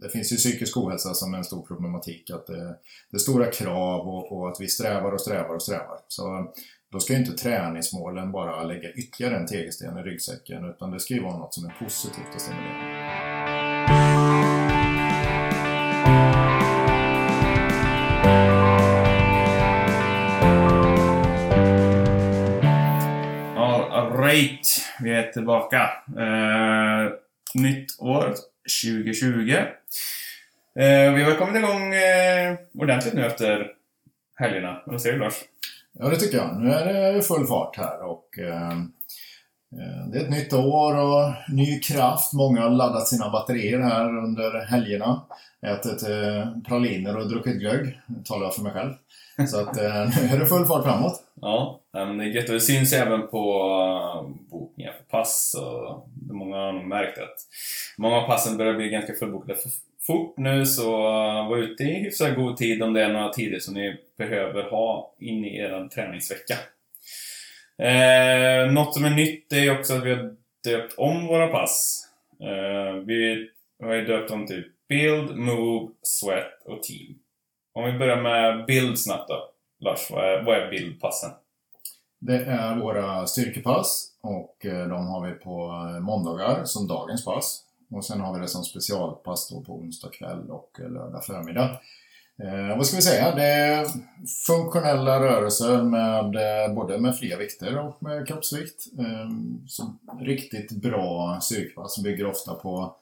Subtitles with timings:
[0.00, 2.30] det finns ju psykisk ohälsa som en stor problematik.
[2.30, 2.76] Att det,
[3.10, 5.98] det är stora krav och, och, att vi strävar och strävar och strävar.
[6.08, 6.52] Så
[6.92, 11.14] då ska ju inte träningsmålen bara lägga ytterligare en tegelsten i ryggsäcken utan det ska
[11.14, 12.98] ju vara något som är positivt och stimulerande.
[23.90, 25.90] Alright, vi är tillbaka.
[26.08, 27.12] Uh,
[27.54, 28.34] nytt år,
[28.82, 29.50] 2020.
[30.78, 33.66] Eh, vi har kommit igång eh, ordentligt nu efter
[34.38, 34.82] helgerna.
[34.86, 35.34] Vad säger du Lars?
[35.92, 36.60] Ja, det tycker jag.
[36.60, 38.70] Nu är det full fart här och eh,
[39.72, 42.32] eh, det är ett nytt år och ny kraft.
[42.32, 45.22] Många har laddat sina batterier här under helgerna.
[45.66, 48.00] Ätit eh, praliner och druckit glögg.
[48.06, 48.92] Nu talar jag för mig själv.
[49.48, 49.84] Så att eh,
[50.22, 51.22] nu är det full fart framåt.
[51.40, 52.48] Ja, men det är gött.
[52.48, 53.60] Och det syns även på
[54.14, 55.56] eh, bokningar för pass.
[55.58, 57.36] Och många har nog märkt att
[57.98, 59.70] många av passen börjar bli ganska fullbokade för
[60.00, 63.58] fort nu, så eh, var ute i hyfsat god tid om det är några tider
[63.58, 66.54] som ni behöver ha in i er träningsvecka.
[67.82, 72.04] Eh, något som är nytt är också att vi har döpt om våra pass.
[72.40, 73.48] Eh, vi
[73.82, 77.18] har ju döpt dem till Build, Move, Sweat och Team.
[77.72, 79.50] Om vi börjar med Build snabbt då.
[79.80, 81.30] Lars, vad är, vad är bildpassen?
[82.20, 87.64] Det är våra styrkepass och eh, de har vi på eh, måndagar som dagens pass.
[87.90, 91.80] Och sen har vi det som specialpass då på onsdag kväll och eh, lördag förmiddag.
[92.42, 93.34] Eh, vad ska vi säga?
[93.34, 93.86] Det är
[94.46, 98.86] funktionella rörelser med både med fria vikter och med kroppsvikt.
[98.98, 99.30] Eh,
[99.66, 102.96] som riktigt bra styrkepass bygger ofta på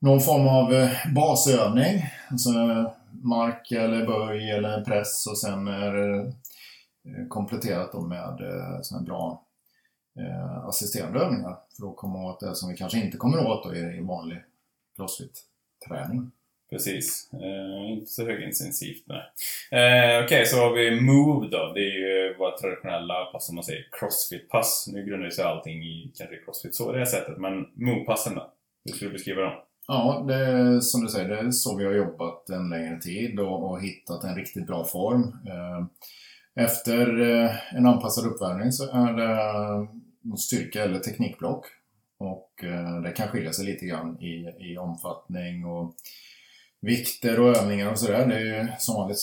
[0.00, 2.02] någon form av basövning.
[2.30, 2.50] Alltså
[3.22, 9.02] mark eller böj eller press och sen är det eh, kompletterat då med eh, såna
[9.02, 9.46] bra
[10.18, 13.74] eh, assisterande övningar för att komma åt det som vi kanske inte kommer åt då
[13.74, 14.38] i vanlig
[14.96, 16.30] crossfit-träning.
[16.70, 17.30] Precis.
[17.32, 19.22] Eh, inte så högintensivt, nej.
[19.70, 21.72] Eh, Okej, okay, så har vi Move då.
[21.72, 24.88] Det är ju våra traditionella pass, som man säger, crossfit-pass.
[24.92, 28.52] Nu grundar sig allting i kanske crossfit så det sättet, men Move-passen då?
[28.84, 29.54] Hur skulle du beskriva dem?
[29.88, 33.40] Ja, det är, som du säger, det är så vi har jobbat en längre tid
[33.40, 35.22] och, och hittat en riktigt bra form.
[35.22, 35.86] Eh,
[36.64, 41.66] efter eh, en anpassad uppvärmning så är det eh, styrka eller teknikblock.
[42.18, 42.50] Och
[43.04, 45.94] det kan skilja sig lite grann i, i omfattning och
[46.80, 48.26] vikter och övningar och sådär.
[48.26, 49.18] Det är ju som vanligt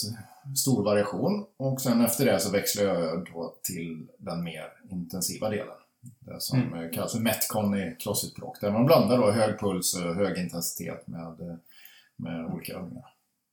[0.57, 1.45] stor variation.
[1.57, 5.82] Och sen efter det så växlar jag över då till den mer intensiva delen.
[6.19, 6.91] Det som mm.
[6.91, 8.61] kallas Metcon i crossfit-språk.
[8.61, 11.59] Där man blandar då hög puls och hög intensitet med,
[12.15, 13.05] med olika övningar.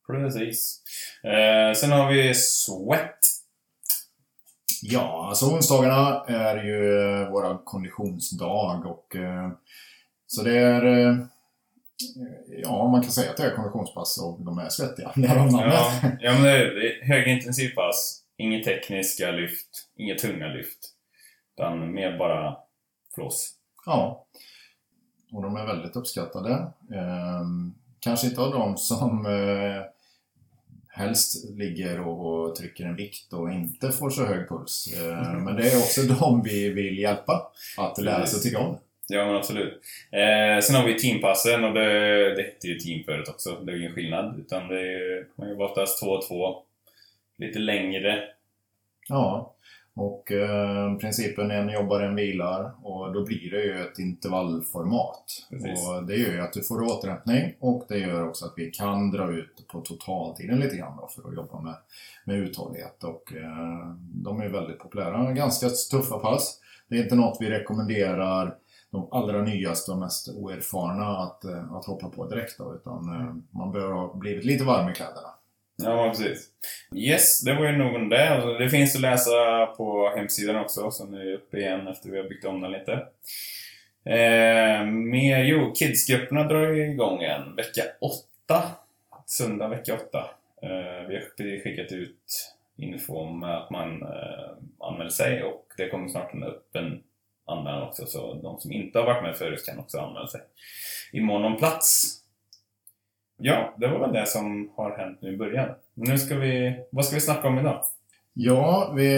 [0.07, 0.83] Precis.
[1.23, 3.19] Eh, sen har vi Sweat.
[4.83, 6.81] Ja, alltså onsdagarna är ju
[7.31, 9.51] våra konditionsdag och eh,
[10.27, 11.17] så det är eh,
[12.47, 15.13] Ja, man kan säga att det är konditionspass och de är svettiga.
[15.17, 18.23] Ja, ja, men det är högintensivpass.
[18.37, 20.79] Inget tekniska lyft, inga tunga lyft.
[21.61, 22.57] Utan mer bara
[23.15, 23.53] flås.
[23.87, 24.27] Ja.
[25.33, 26.51] Och de är väldigt uppskattade.
[26.95, 27.43] Eh,
[28.01, 29.83] kanske inte av de som eh,
[30.89, 34.95] helst ligger och, och, trycker en vikt och inte får så hög puls.
[34.97, 38.79] Eh, men det är också de vi vill hjälpa att lära sig tycka om.
[39.09, 39.81] Ja, men absolut.
[40.11, 43.51] Eh, sen har vi teampassen och det, det hette ju team förut också.
[43.51, 44.39] Det är ju ingen skillnad.
[44.39, 46.63] Utan det är, man jobbar oftast två och två.
[47.39, 48.23] Lite längre.
[49.09, 49.55] Ja.
[49.95, 55.25] Och eh, principen är en jobbar, en vilar och då blir det ju ett intervallformat.
[55.51, 55.89] Precis.
[55.89, 59.11] Och det gör ju att du får återhämtning och det gör också att vi kan
[59.11, 61.75] dra ut på totaltiden lite grann för att jobba med,
[62.25, 63.05] med uthållighet.
[63.05, 65.33] Och eh, de är väldigt populära.
[65.33, 66.61] Ganska tuffa pass.
[66.89, 68.57] Det är inte något vi rekommenderar
[68.91, 73.35] de allra nyaste och mest oerfarna att, eh, att hoppa på direkt då, utan eh,
[73.59, 75.29] man bör ha blivit lite varm i kläderna.
[75.85, 76.49] Ja, precis.
[76.95, 78.31] Yes, det var ju nog om det.
[78.31, 82.29] Alltså, det finns att läsa på hemsidan också, som är uppe igen efter vi har
[82.29, 82.93] byggt om den lite.
[84.05, 88.63] Eh, med, jo, kidsgrupperna drar ju igång igen vecka 8.
[89.27, 90.31] Söndag vecka 8.
[90.63, 96.09] Eh, vi har skickat ut info om att man eh, anmäler sig och det kommer
[96.09, 97.03] snart en öppen
[97.45, 100.41] anmälan också, så de som inte har varit med förut kan också anmäla sig.
[101.13, 102.20] Imorgon om plats.
[103.43, 105.69] Ja, det var väl det som har hänt nu i början.
[105.95, 106.77] Nu ska vi...
[106.93, 107.85] Vad ska vi snacka om idag?
[108.33, 109.09] Ja, vi,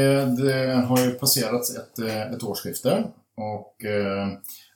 [0.42, 1.98] det har ju passerat ett,
[2.34, 3.04] ett årsskifte
[3.36, 4.28] och eh,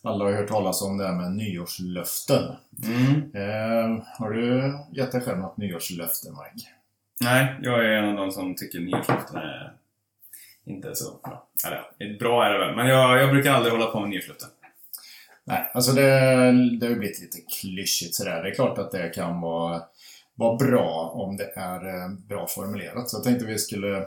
[0.03, 2.43] alla har hört talas om det här med nyårslöften.
[2.85, 3.31] Mm.
[3.35, 6.69] Eh, har du gett dig själv något nyårslöfte, Mike?
[7.21, 9.73] Nej, jag är en av de som tycker nyårslöften är
[10.65, 11.47] inte så bra.
[11.67, 14.49] Eller bra är det väl, men jag, jag brukar aldrig hålla på med nyårslöften.
[15.47, 16.03] Nej, alltså det,
[16.81, 18.43] det har ju blivit lite klyschigt sådär.
[18.43, 19.83] Det är klart att det kan vara,
[20.35, 23.11] vara bra om det är eh, bra formulerat.
[23.11, 24.07] Så jag tänkte vi skulle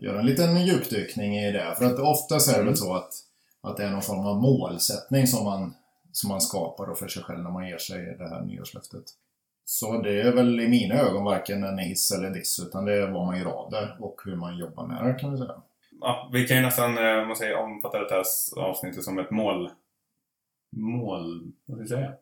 [0.00, 1.74] göra en liten djupdykning i det.
[1.78, 3.12] För att oftast är det väl så att,
[3.62, 5.74] att det är någon form av målsättning som man,
[6.12, 9.04] som man skapar då för sig själv när man ger sig det här nyårslöftet.
[9.64, 13.10] Så det är väl i mina ögon varken en hiss eller diss, utan det är
[13.10, 15.62] vad man gör av det och hur man jobbar med det kan vi säga.
[16.00, 18.24] Ja, vi kan ju nästan eh, man säger, omfatta det här
[18.56, 19.70] avsnittet som ett mål...
[20.70, 21.52] Mål...
[21.66, 22.12] Vad ska jag säga?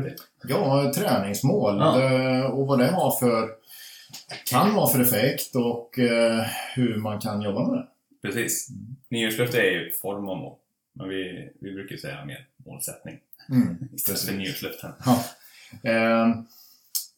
[0.00, 0.16] Det?
[0.48, 1.98] Ja, träningsmål Ja.
[1.98, 3.48] Det, och vad det har för,
[4.50, 7.86] kan ha för effekt och eh, hur man kan jobba med det.
[8.28, 8.68] Precis.
[9.08, 10.56] Nyårslöfte är ju form och mål.
[10.92, 13.18] Men vi, vi brukar ju säga mer målsättning
[13.50, 14.92] Mm, istället för nyårslöften.
[15.04, 15.24] Ja.
[15.90, 16.32] Ehm,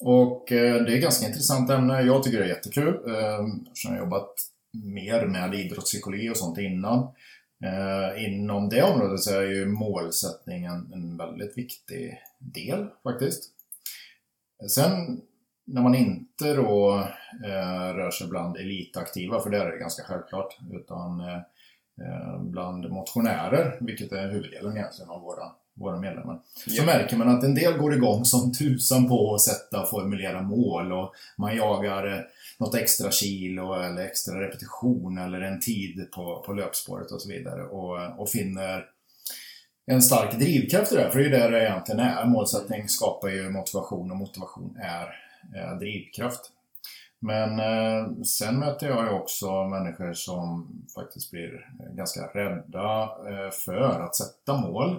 [0.00, 2.02] och eh, det är ett ganska intressant ämne.
[2.02, 2.94] Jag tycker det är jättekul.
[3.68, 4.34] Eftersom jag har jobbat
[4.72, 7.08] mer med idrottspsykologi och sånt innan.
[7.64, 13.50] Eh, inom det området så är ju målsättningen en väldigt viktig del faktiskt.
[14.68, 15.20] Sen
[15.64, 17.08] när man inte då
[17.44, 21.36] eh, rör sig bland elitaktiva, för där är det ganska självklart, utan eh,
[22.00, 26.84] eh, bland motionärer, vilket är huvuddelen egentligen av våra, våra medlemmar så Ja.
[26.84, 30.92] märker man att en del går igång som tusan på att sätta och formulera mål
[30.92, 32.20] och man jagar eh,
[32.58, 37.62] något extra kilo eller extra repetition eller en tid på, på löpspåret och så vidare
[37.62, 38.84] och, och finner
[39.86, 42.24] en stark drivkraft i det, för det är ju det det egentligen är.
[42.24, 45.08] Målsättning skapar ju motivation och motivation är,
[45.54, 46.40] är drivkraft.
[47.18, 54.00] Men eh, sen möter jag ju också människor som faktiskt blir ganska rädda eh, för
[54.00, 54.96] att sätta mål.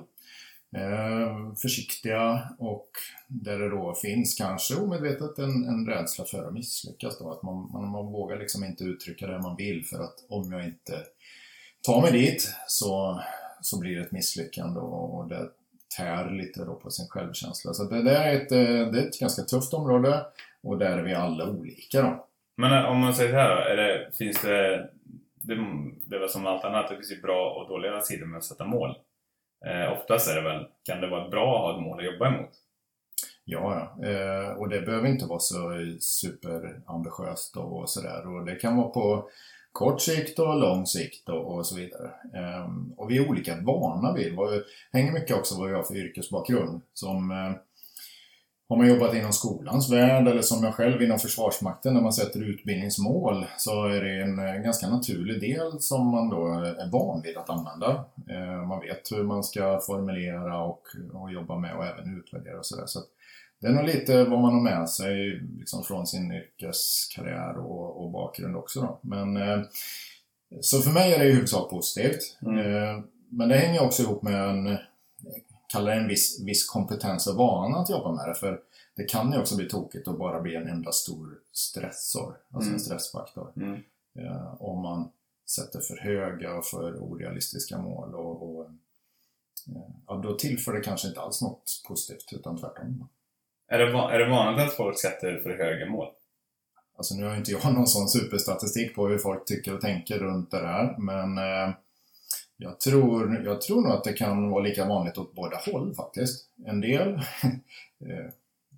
[0.76, 2.90] Eh, försiktiga och
[3.28, 7.20] där det då finns kanske omedvetet en, en rädsla för att misslyckas.
[7.20, 7.32] Då.
[7.32, 10.66] Att man, man, man vågar liksom inte uttrycka det man vill för att om jag
[10.66, 11.04] inte
[11.82, 13.22] tar mig dit så,
[13.62, 15.50] så blir det ett misslyckande och, det
[15.98, 17.74] tär lite då på sin självkänsla.
[17.74, 20.26] Så det, det, är ett, eh, det är ett ganska tufft område
[20.64, 22.28] och där är vi alla olika då.
[22.58, 24.90] Men eh, om man säger så här då, är det, finns det,
[25.36, 25.56] det...
[26.06, 28.44] Det är väl som allt annat, det finns ju bra och dåliga sidor med att
[28.44, 28.96] sätta mål.
[29.68, 32.28] Eh, oftast är det väl, kan det vara bra att ha ett mål att jobba
[32.28, 32.50] emot?
[33.46, 34.08] Ja, ja.
[34.08, 38.36] Eh, och det behöver inte vara så superambitiöst och sådär.
[38.36, 39.30] Och det kan vara på
[39.72, 42.12] kort sikt och lång sikt och, och så vidare.
[42.34, 45.96] Eh, och vi är olika vana vid, det hänger mycket också vad vi har för
[45.96, 46.82] yrkesbakgrund.
[46.94, 47.52] Som eh,
[48.74, 52.44] har man jobbat inom skolans värld eller som jag själv inom Försvarsmakten när man sätter
[52.44, 57.38] utbildningsmål så är det en eh, ganska naturlig del som man då är van vid
[57.38, 58.06] att använda.
[58.30, 60.82] Eh, Man vet hur man ska formulera och,
[61.14, 62.86] och jobba med och även utvärdera och sådär.
[62.86, 63.00] Så
[63.62, 68.12] det är nog lite vad man har med sig liksom från sin yrkeskarriär och, och
[68.12, 68.82] bakgrund också.
[68.82, 69.00] Då.
[69.02, 69.62] Men, eh,
[70.62, 72.38] så för mig är det i huvudsak positivt.
[72.42, 73.04] Mm.
[73.30, 74.78] Men det hänger också ihop med en,
[75.74, 78.36] kallar det en viss, viss kompetens och vana att jobba med det.
[78.36, 78.62] För
[78.96, 82.74] det kan ju också bli tokigt att bara bli en enda stor stressor, alltså Mm.
[82.74, 83.52] en stressfaktor.
[83.56, 83.84] Mm.
[84.16, 85.10] Eh, om man
[85.50, 88.16] sätter för höga och för orealistiska mål.
[88.16, 88.72] Och, och, eh,
[90.08, 93.10] ja, då tillför det kanske inte alls något positivt, utan tvärtom.
[93.68, 96.08] Är det, är det vanligt att folk sätter för höga mål?
[96.98, 100.52] Alltså nu har inte jag någon sån superstatistik på hur folk tycker och tänker runt
[100.52, 101.76] det där, men eh,
[102.58, 106.46] jag, tror, jag tror nog att det kan vara lika vanligt åt båda håll faktiskt.
[106.66, 107.14] En del,
[108.06, 108.30] eh,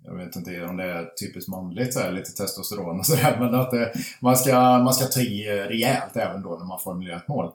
[0.04, 3.54] jag vet inte om det är typiskt manligt, så här, lite testosteron och sådär, men
[3.54, 7.28] att det, man, ska, man ska ta i rejält även då när man formulerar ett
[7.28, 7.46] mål.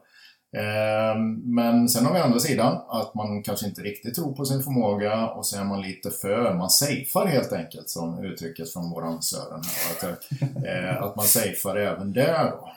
[0.58, 4.64] Eh, men sen har vi andra sidan, att man kanske inte riktigt tror på sin
[4.64, 9.22] förmåga och så är man lite för, man safear helt enkelt som uttrycket från våran
[9.22, 9.62] Sören
[10.02, 10.12] här.
[10.12, 12.70] Att, att man safear även där då.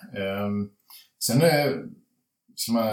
[1.25, 1.85] Sen är,
[2.57, 2.85] ska man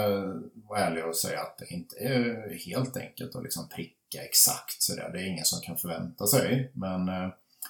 [0.54, 5.10] vara ärlig och säga att det inte är helt enkelt att liksom pricka exakt sådär.
[5.12, 6.72] Det är ingen som kan förvänta sig.
[6.74, 7.28] Men eh,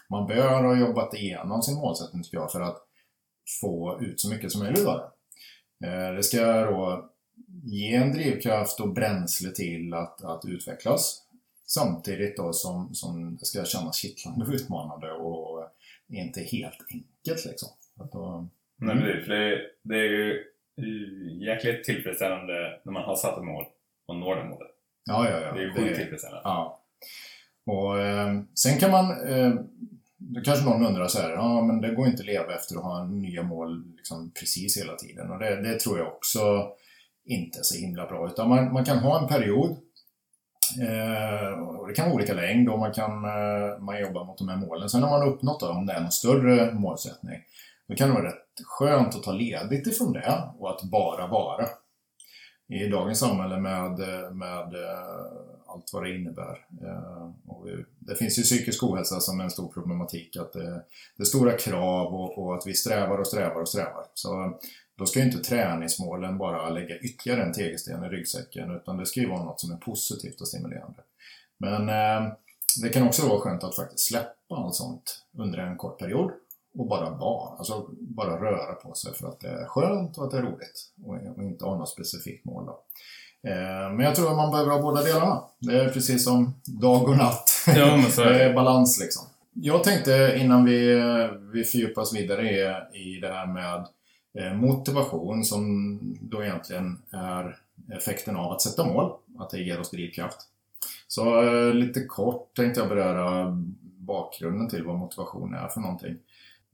[0.08, 2.78] man bör ha jobbat igenom sin målsättning tycker jag för att
[3.60, 5.86] få ut så mycket som möjligt av det.
[5.86, 7.10] Eh, det ska då
[7.64, 11.22] ge en drivkraft och bränsle till att, att utvecklas.
[11.66, 15.68] Samtidigt då som, som det ska kännas kittlande och utmanande och
[16.08, 17.68] inte helt enkelt liksom.
[18.00, 19.24] Att då, Nej.
[19.24, 20.44] För det, det är ju
[21.40, 23.64] jäkligt tillfredsställande när man har satt ett mål
[24.06, 24.70] och når det målet.
[25.04, 25.52] ja, ja, ja.
[25.52, 26.42] Det är ju sjukt tillfredsställande.
[26.44, 26.82] Ja.
[27.66, 29.54] Och eh, sen kan man, eh,
[30.16, 32.82] då kanske någon undrar så här, ja men det går inte att leva efter att
[32.82, 35.30] ha nya mål liksom precis hela tiden.
[35.30, 36.68] Och det, det tror jag också
[37.24, 38.26] inte är så himla bra.
[38.26, 39.70] Utan man, man kan ha en period,
[40.80, 44.48] eh, och det kan vara olika längd och man kan eh, man jobba mot de
[44.48, 44.88] här målen.
[44.88, 47.40] Sen har man uppnått då, om det är någon större målsättning,
[47.88, 51.68] då kan det vara rätt skönt att ta ledigt ifrån det och att bara vara
[52.68, 53.98] i dagens samhälle med,
[54.32, 56.66] med eh, allt vad det innebär.
[56.82, 57.66] Eh, och
[57.98, 60.84] det finns ju psykisk ohälsa som en stor problematik, att det,
[61.16, 64.06] det är stora krav och, och, att vi strävar och strävar och strävar.
[64.14, 64.50] Så eh,
[64.98, 69.20] då ska ju inte träningsmålen bara lägga ytterligare en tegelsten i ryggsäcken, utan det ska
[69.20, 71.00] ju vara något som är positivt och stimulerande.
[71.58, 71.86] Men
[72.82, 76.32] det kan också vara skönt att faktiskt släppa allt sånt under en kort period
[76.78, 80.30] och bara vara, alltså bara röra på sig för att det är skönt och att
[80.30, 80.92] det är roligt
[81.36, 82.66] och inte ha något specifikt mål.
[82.66, 82.82] Då.
[83.48, 85.42] Eh, men jag tror att man behöver ha båda delarna.
[85.58, 87.50] Det är precis som dag och natt.
[87.66, 89.26] Ja, det är balans liksom.
[89.54, 91.00] Jag tänkte innan vi,
[91.52, 93.86] vi fördjupas vidare i, i det här med
[94.38, 97.58] eh, motivation som då egentligen är
[97.96, 100.38] effekten av att sätta mål, att det ger oss drivkraft.
[101.06, 103.58] Så eh, lite kort tänkte jag beröra
[103.98, 106.16] bakgrunden till vad motivation är för någonting.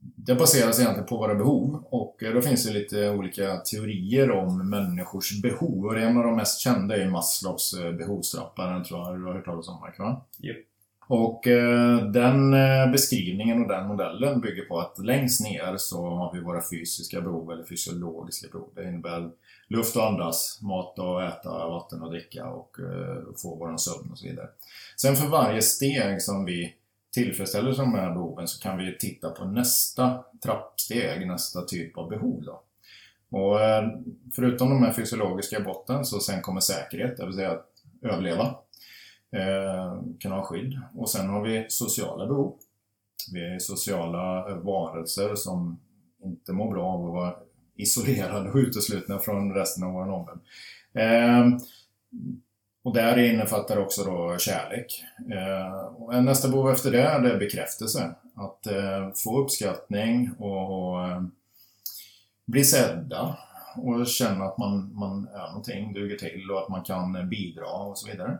[0.01, 4.69] Det baseras egentligen på våra behov och eh, då finns det lite olika teorier om
[4.69, 9.19] människors behov och en av de mest kända är Maslows eh, behovstrappa, den tror jag
[9.19, 10.25] du har hört talas om Mark, va?
[10.37, 10.57] Japp.
[11.07, 12.51] Och eh, den
[12.91, 17.51] beskrivningen och den modellen bygger på att längst ner så har vi våra fysiska behov
[17.51, 18.69] eller fysiologiska behov.
[18.75, 19.29] Det innebär
[19.67, 22.77] luft att andas, mat att äta, vatten att dricka och
[23.41, 24.47] få vår sömn och så vidare.
[24.97, 26.73] Sen för varje steg som vi
[27.23, 32.43] tillfredsställer de här behoven så kan vi titta på nästa trappsteg, nästa typ av behov.
[32.43, 32.61] Då.
[33.29, 33.89] Och eh,
[34.35, 37.67] förutom de här fysiologiska botten så sen kommer säkerhet, det vill säga att
[38.01, 38.43] överleva,
[39.31, 40.79] eh, kunna ha skydd.
[40.95, 42.55] Och sen har vi sociala behov.
[43.33, 45.79] Vi är sociala varelser som
[46.23, 47.35] inte mår bra av att vara
[47.75, 50.39] isolerade och uteslutna från resten av vår omvärld.
[50.93, 51.59] Eh,
[52.83, 55.03] och där innefattar också då kärlek.
[55.31, 58.15] Eh, och nästa behov efter det är bekräftelse.
[58.35, 61.23] Att eh, få uppskattning och, och eh,
[62.45, 63.37] bli sedda
[63.75, 67.97] och känna att man, man är någonting, duger till och att man kan bidra och
[67.97, 68.37] så vidare.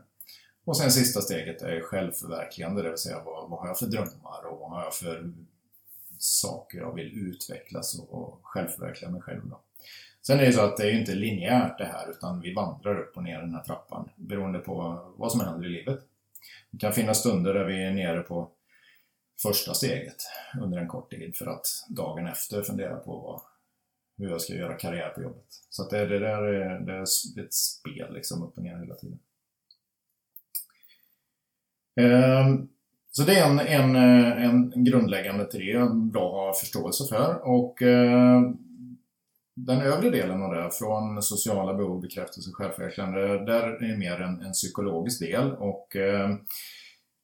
[0.66, 4.46] Och sen sista steget är självförverkligande, det vill säga vad, vad har jag för drömmar
[4.46, 5.34] och vad har jag för
[6.18, 9.42] saker jag vill utvecklas och, och självförverkliga mig själv.
[9.50, 9.60] Då.
[10.22, 13.00] Sen är det så att det är ju inte linjärt det här, utan vi vandrar
[13.00, 16.00] upp och ner den här trappan beroende på vad som händer i livet.
[16.72, 18.52] Det kan finnas stunder där vi är nere på
[19.42, 20.24] första steget
[20.62, 23.42] under en kort tid för att dagen efter fundera på vad,
[24.18, 25.46] hur jag ska göra karriär på jobbet.
[25.70, 27.02] Så att det, det där är, det är
[27.44, 29.20] ett spel liksom upp och ner hela tiden.
[32.00, 32.70] Um,
[33.12, 37.48] så det är en, en, eh, en grundläggande teori, bra har förståelse för.
[37.48, 38.52] Och uh,
[39.66, 44.52] den övre delen av det, från sociala behov, bekräftelse, självförverkligande, där är mer en, en
[44.52, 45.52] psykologisk del.
[45.52, 46.36] Och eh,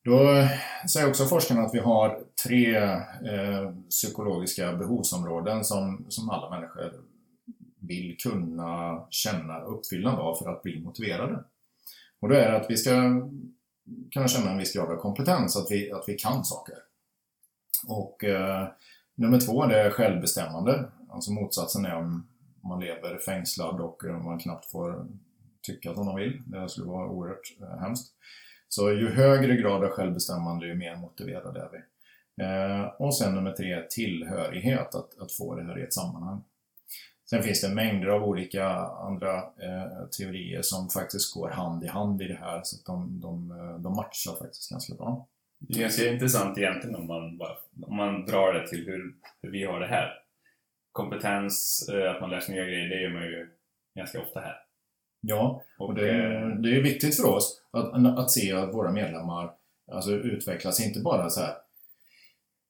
[0.04, 0.48] då
[0.94, 6.94] säger också forskarna att vi har tre eh, psykologiska behovsområden som, som alla människor
[7.80, 11.44] vill kunna känna uppfyllande av för att bli motiverade.
[12.20, 12.92] Och då är det att vi ska
[14.14, 16.76] kunna känna en viss grad av kompetens, att vi, att vi kan saker.
[17.88, 18.68] Och eh,
[19.16, 20.86] nummer två, det är självbestämmande.
[21.16, 22.28] Alltså motsatsen är om
[22.64, 25.08] man lever fängslad och man knappt får
[25.62, 26.42] tycka som man vill.
[26.46, 28.14] Det skulle vara oerhört eh, hemskt.
[28.70, 31.78] Så ju högre grad av självbestämmande, ju mer motiverade är vi.
[32.44, 36.44] Eh, och sen nummer tre, tillhörighet, att, att få det här i ett sammanhang.
[37.30, 42.22] Sen finns det mängder av olika andra eh, teorier som faktiskt går hand i hand
[42.22, 45.28] i det här, så att de, de, eh, de matchar faktiskt ganska bra.
[45.60, 47.58] Det är ganska intressant egentligen om man, bara,
[47.88, 50.25] om man drar det till hur, hur vi har det här.
[50.96, 53.50] Kompetens, eh, att man lär sig nya grejer, det gör man ju
[53.96, 54.56] ganska ofta här.
[55.22, 56.12] Ja, och det,
[56.62, 59.54] det är viktigt för oss att, att se att våra medlemmar
[59.92, 61.56] alltså, utvecklas, inte bara så här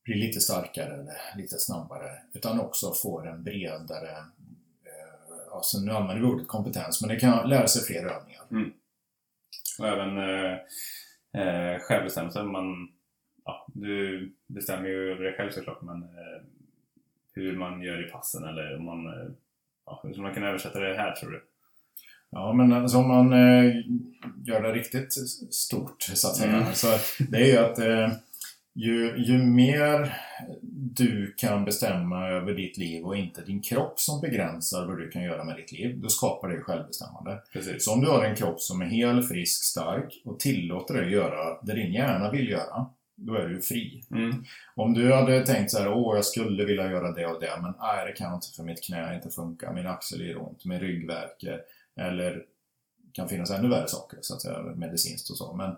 [0.03, 4.11] blir lite starkare eller lite snabbare, utan också får en bredare,
[4.85, 8.43] eh, alltså nu använder vi ordet kompetens, men det kan lära sig fler övningar.
[8.51, 8.73] Mm.
[9.79, 10.57] Och även eh,
[11.41, 12.43] eh, självbestämmelse.
[12.43, 12.87] Man,
[13.45, 16.41] ja, du bestämmer ju över dig själv såklart, men eh,
[17.35, 19.29] hur man gör i passen eller om man, eh,
[19.85, 21.43] ja, hur man kunna översätta det här tror du?
[22.29, 23.71] Ja, men alltså om man eh,
[24.45, 25.13] gör det riktigt
[25.53, 26.73] stort, så att säga, Mm.
[26.73, 26.87] så
[27.29, 28.09] det är ju att eh,
[28.73, 30.17] ju, ju mer
[30.71, 35.23] du kan bestämma över ditt liv och inte din kropp som begränsar vad du kan
[35.23, 37.41] göra med ditt liv, då skapar det självbestämmande.
[37.53, 37.85] Precis.
[37.85, 41.61] Så om du har en kropp som är hel, frisk, stark och tillåter dig göra
[41.61, 44.03] det din hjärna vill göra, då är du fri.
[44.11, 44.43] Mm.
[44.75, 47.73] Om du hade tänkt så här, åh jag skulle vilja göra det och det, men
[47.79, 50.79] nej det kan jag inte för mitt knä inte funkar, min axel gör ont, min
[50.79, 51.61] rygg värker,
[51.99, 52.45] eller
[53.11, 55.53] kan finnas ännu värre saker, så att säga, medicinskt och så.
[55.53, 55.69] Men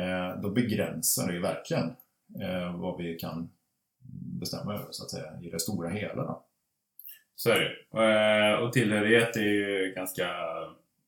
[0.00, 1.96] eh, då begränsar det ju verkligen
[2.40, 3.50] eh, vad vi kan
[4.40, 6.24] bestämma över, så att säga, i det stora hela.
[6.24, 6.44] Då.
[7.36, 8.02] Så är det.
[8.02, 10.28] Eh, Och tillhörighet är ju ganska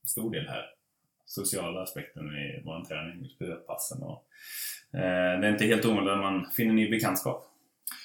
[0.06, 0.70] stor del här.
[1.26, 3.30] sociala aspekten i vår träning,
[3.66, 4.02] passen.
[4.02, 4.26] Och,
[4.94, 7.50] Eh, det är inte helt omöjligt att man finner ny bekantskap.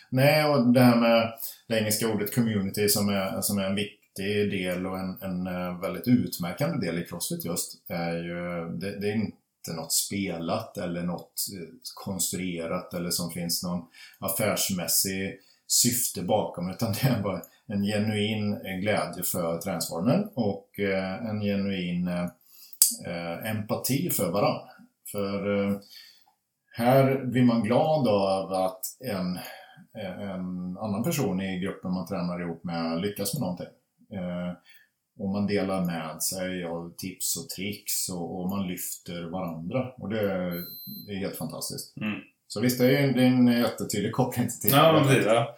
[0.10, 1.34] Nej, och det här med
[1.68, 5.80] det engelska ordet community som är, som är en viktig del och en, en eh,
[5.82, 11.04] väldigt utmärkande del i Crossfit just, är ju, det, det är inte något spelat eller
[11.04, 13.86] något eh, konstruerat eller som finns någon
[14.20, 20.80] affärsmässig syfte bakom utan det är bara en genuin glädje för träningsformen och
[21.30, 22.10] en genuin
[23.44, 24.70] empati för varandra.
[25.12, 25.80] För
[26.80, 29.40] här blir man glad av att en
[29.94, 33.68] en annan person i gruppen man tränar ihop med lyckas med någonting.
[34.14, 34.54] Eh,
[35.20, 39.92] och man delar med sig av tips och tricks och, och man lyfter varandra.
[39.98, 40.24] Och det,
[41.08, 41.98] det är helt fantastiskt.
[41.98, 42.20] Mm.
[42.48, 45.26] Så visst, det är en, det är en jättetydlig koppling till Ja, precis.
[45.26, 45.56] Ja.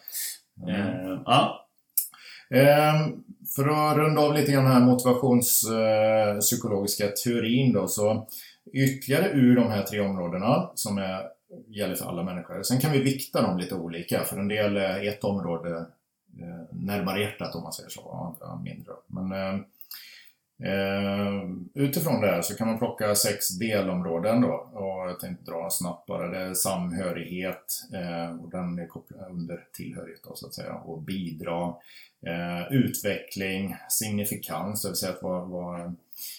[0.68, 0.82] Mm.
[0.82, 1.68] Uh, ja.
[2.50, 3.08] Eh,
[3.56, 8.28] för att runda av lite grann den här motivationspsykologiska eh, teorin då, så
[8.74, 11.28] ytterligare ur de här tre områdena som är
[11.68, 12.64] gäller för alla människor.
[12.64, 14.24] Sen kan vi vikta dem lite olika.
[14.24, 15.86] För en del är ett område
[16.40, 18.94] eh, närmare hjärtat om man säger så, och andra mindre.
[19.08, 19.62] Men eh,
[20.64, 24.54] eh, utifrån det här så kan man plocka sex delområden då.
[24.74, 26.28] Och jag tänkte dra snabbt bara.
[26.28, 30.74] Det är samhörighet, eh, och den är kopplad under tillhörighet då, så att säga.
[30.74, 31.74] Och bidra,
[32.28, 35.96] eh, utveckling, signifikans, det vill säga att vara, vara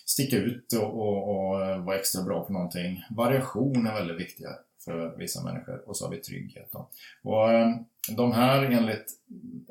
[0.06, 3.04] sticka ut och, och, och eh, vara extra bra på någonting.
[3.10, 4.50] Variation är väldigt viktiga
[4.84, 6.68] för vissa människor och så har vi trygghet.
[6.72, 6.88] Då.
[7.22, 7.76] Och eh,
[8.16, 9.06] de här, enligt,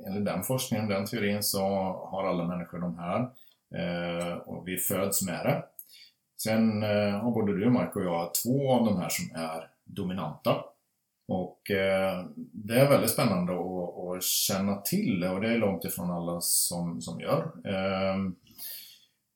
[0.07, 1.59] enligt den forskningen, den teorin, så
[2.11, 3.29] har alla människor de här
[4.45, 5.63] och vi föds med det.
[6.43, 10.63] Sen eh, har både du, Mark och jag två av de här som är dominanta.
[11.27, 15.85] Och eh, det är väldigt spännande att, att, känna till det och det är långt
[15.85, 17.51] ifrån alla som, som gör.
[17.65, 18.17] Eh,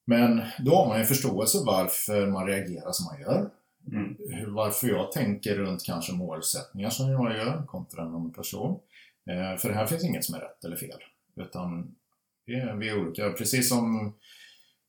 [0.05, 3.49] men då har man ju förståelse varför man reagerar som man gör.
[3.91, 4.15] Mm.
[4.53, 8.79] Varför jag tänker runt kanske målsättningar som jag gör kontra en annan person.
[9.29, 10.99] Eh, för här finns inget som är rätt eller fel.
[11.35, 11.95] Utan
[12.53, 13.29] är, vi är olika.
[13.29, 14.13] Precis som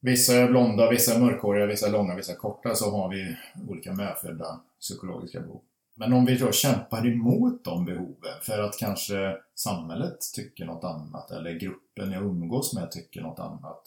[0.01, 3.37] vissa är blonda, vissa är mörkhåriga, vissa är långa, vissa är korta så har vi
[3.69, 5.63] olika medfödda psykologiska behov.
[5.95, 11.31] Men om vi då kämpar emot de behoven för att kanske samhället tycker något annat
[11.31, 13.83] eller gruppen jag umgås med tycker något annat.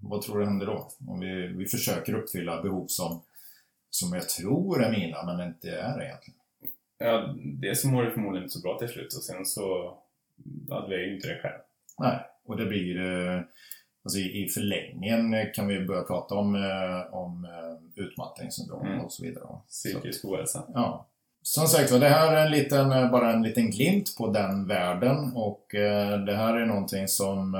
[0.00, 0.88] Vad tror du händer då?
[1.08, 3.22] Om vi, vi försöker uppfylla behov som
[3.96, 6.40] som jag tror är mina men inte är egentligen.
[6.98, 9.98] Ja, dels mår du förmodligen inte så bra till slut och sen så
[10.70, 11.60] adverar ju inte det själv.
[11.98, 12.96] Nej, och det blir
[14.06, 19.00] Alltså i förlängningen kan vi börja prata om, eh, om eh, utmattningssyndrom mm.
[19.00, 19.46] och så vidare.
[19.68, 20.64] Psykisk ohälsa.
[20.74, 21.08] Ja.
[21.42, 25.66] Som sagt det här är en liten, bara en liten glimt på den världen och
[26.26, 27.56] det här är någonting som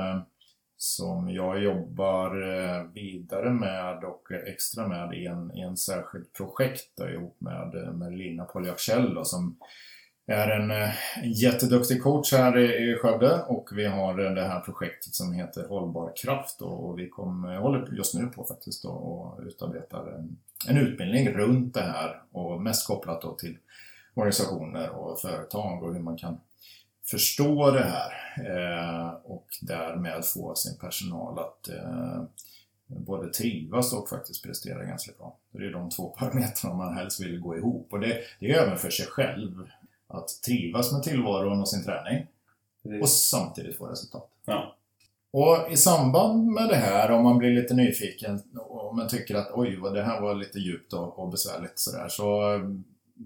[0.77, 7.09] som jag jobbar vidare med och extra med i en, i en särskilt projekt då,
[7.09, 8.45] ihop med, med Lina
[9.23, 9.57] som
[10.27, 14.59] är en, eh, en jätteduktig coach här i, i Skövde och vi har det här
[14.59, 18.89] projektet som heter Hållbar kraft och vi kom, eh, håller just nu på faktiskt då,
[18.89, 20.37] och utarbetar en,
[20.67, 23.57] en utbildning runt det här och mest kopplat då till
[24.13, 26.37] organisationer och företag och hur man kan
[27.05, 28.11] förstå det här
[28.45, 32.23] eh, och därmed få sin personal att eh,
[32.87, 35.37] både trivas och faktiskt prestera ganska bra.
[35.51, 38.77] Det är de två parametrarna man helst vill gå ihop och det, det är även
[38.77, 39.67] för sig själv
[40.07, 42.27] att trivas med tillvaron och sin träning
[43.01, 44.29] och samtidigt få resultat.
[44.45, 44.75] Ja.
[45.31, 49.51] Och i samband med det här, om man blir lite nyfiken och man tycker att
[49.53, 52.59] oj, vad det här var lite djupt och, och besvärligt sådär, så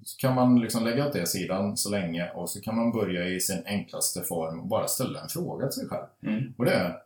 [0.03, 3.25] så kan man liksom lägga åt det sidan så länge och så kan man börja
[3.25, 6.05] i sin enklaste form och bara ställa en fråga till sig själv.
[6.23, 6.53] Mm.
[6.57, 6.97] Och det är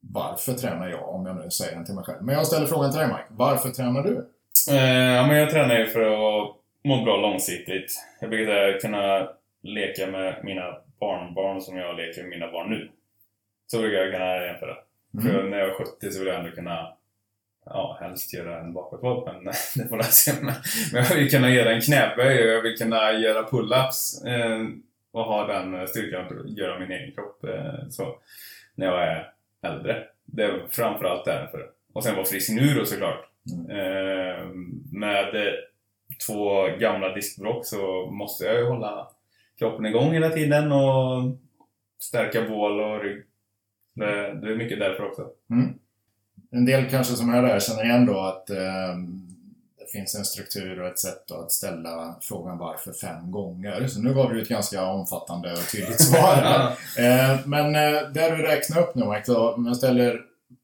[0.00, 1.08] Varför tränar jag?
[1.08, 2.22] Om jag nu säger den till mig själv.
[2.22, 3.24] Men jag ställer frågan till dig Mike.
[3.28, 4.28] Varför tränar du?
[4.70, 7.94] Eh, ja, men jag tränar ju för att må bra långsiktigt.
[8.20, 9.28] Jag brukar kunna
[9.62, 12.90] leka med mina barnbarn som jag leker med mina barn nu.
[13.66, 14.76] Så brukar jag kunna jämföra.
[15.14, 15.24] Mm.
[15.24, 16.96] För när jag är 70 så vill jag ändå kunna
[17.64, 19.44] ja, helst göra en bakåtvolt, men
[19.76, 20.32] det får jag se.
[20.42, 20.54] Men,
[20.92, 24.66] jag vill kunna göra en knäböj och jag vill kunna göra pull-ups eh,
[25.12, 28.18] och ha den styrkan att göra min egen kropp eh, så,
[28.74, 30.04] när jag är äldre.
[30.24, 31.70] Det är framförallt därför.
[31.92, 33.28] Och sen vara frisk nu då såklart.
[33.52, 33.70] Mm.
[33.70, 34.46] Eh,
[34.92, 35.34] med
[36.26, 39.08] två gamla diskbråck så måste jag ju hålla
[39.58, 41.22] kroppen igång hela tiden och
[41.98, 43.22] stärka bål och rygg.
[43.94, 45.28] Det, det är mycket därför också.
[45.50, 45.78] Mm
[46.52, 48.96] en del kanske som är där känner igen då att eh,
[49.78, 53.86] det finns en struktur och ett sätt att ställa frågan varför fem gånger.
[53.86, 56.66] Så nu gav du ett ganska omfattande och tydligt svar.
[56.98, 60.20] eh, men eh, där du räknar upp nu Mike, om jag ställer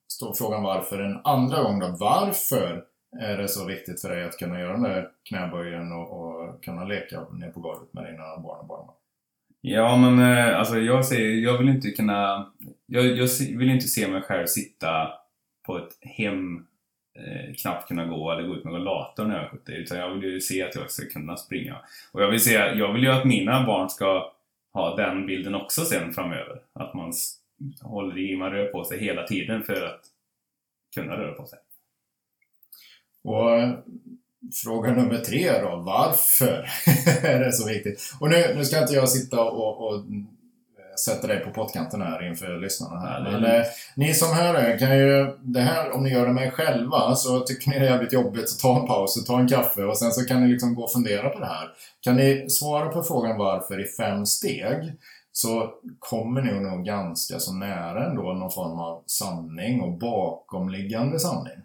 [0.09, 1.97] står frågan varför en andra gång då.
[1.99, 2.85] Varför
[3.21, 6.85] är det så viktigt för dig att kunna göra den där knäböjen och, och kunna
[6.85, 8.97] leka ner på golvet med dina barn och barnbarn?
[9.61, 12.53] Ja, men eh, alltså jag ser, jag vill inte kunna...
[12.87, 15.13] Jag, jag vill inte se mig själv sitta
[15.67, 16.67] på ett hem,
[17.19, 20.15] eh, knappt kunna gå eller gå ut med rollatorn när jag är 70, utan jag
[20.15, 21.77] vill ju se att jag ska kunna springa.
[22.13, 24.33] Och jag vill se, jag vill ju att mina barn ska
[24.73, 26.61] ha den bilden också sen framöver.
[26.73, 27.13] Att man
[27.83, 30.01] håller i, man rör på sig hela tiden för att
[30.95, 31.59] kunna röra på sig.
[33.25, 33.71] Och eh,
[34.65, 36.69] fråga nummer tre då, varför
[37.27, 38.15] är det så viktigt?
[38.21, 40.03] Och nu, nu ska inte jag sitta och, och eh,
[41.05, 43.21] sätta dig på pottkanten här inför lyssnarna här.
[43.21, 43.63] Men eh,
[43.97, 47.15] ni som hör det kan ju, det här om ni gör det med er själva
[47.15, 49.85] så tycker ni det är jävligt jobbigt så ta en paus och ta en kaffe
[49.85, 51.69] och sen så kan ni liksom gå och fundera på det här.
[52.01, 54.93] Kan ni svara på frågan varför i fem steg
[55.33, 61.59] så kommer ni nog ganska så nära ändå någon form av sanning och bakomliggande sanning.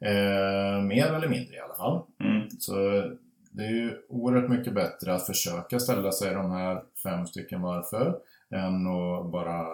[0.00, 2.02] Eh, mer eller mindre i alla fall.
[2.20, 2.50] Mm.
[2.58, 2.72] Så
[3.50, 8.18] det är ju oerhört mycket bättre att försöka ställa sig de här fem stycken varför
[8.50, 9.66] än att bara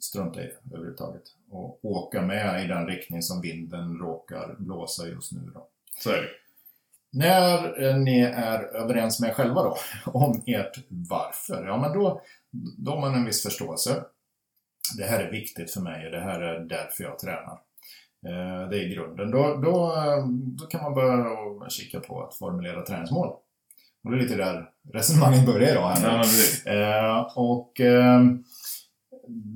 [0.00, 1.22] strunta i det överhuvudtaget.
[1.50, 5.66] Och åka med i den riktning som vinden råkar blåsa just nu då.
[5.98, 6.28] Så är det.
[7.10, 9.76] När ni är överens med er själva då,
[10.12, 12.22] om ert varför, ja men då,
[12.78, 14.04] då har man en viss förståelse.
[14.98, 17.60] Det här är viktigt för mig och det här är därför jag tränar.
[18.26, 19.30] Eh, Det är grunden.
[19.30, 23.28] Då, då, eh, då kan man börja kika på att formulera träningsmål.
[24.04, 25.88] Och det är lite där resonemanget börjar idag.
[25.88, 26.24] Här.
[26.64, 26.72] Ja.
[26.72, 27.80] Eh, och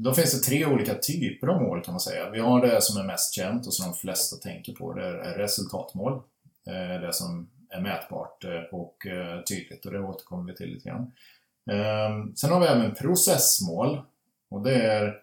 [0.05, 2.31] då finns det tre olika typer av mål kan man säga.
[2.31, 4.93] Vi har det som är mest känt och som de flesta tänker på.
[4.93, 6.23] Det är resultatmål.
[7.01, 8.97] Det som är mätbart och
[9.49, 11.13] tydligt och det återkommer vi till lite grann.
[12.35, 14.01] Sen har vi även processmål
[14.51, 15.22] och det är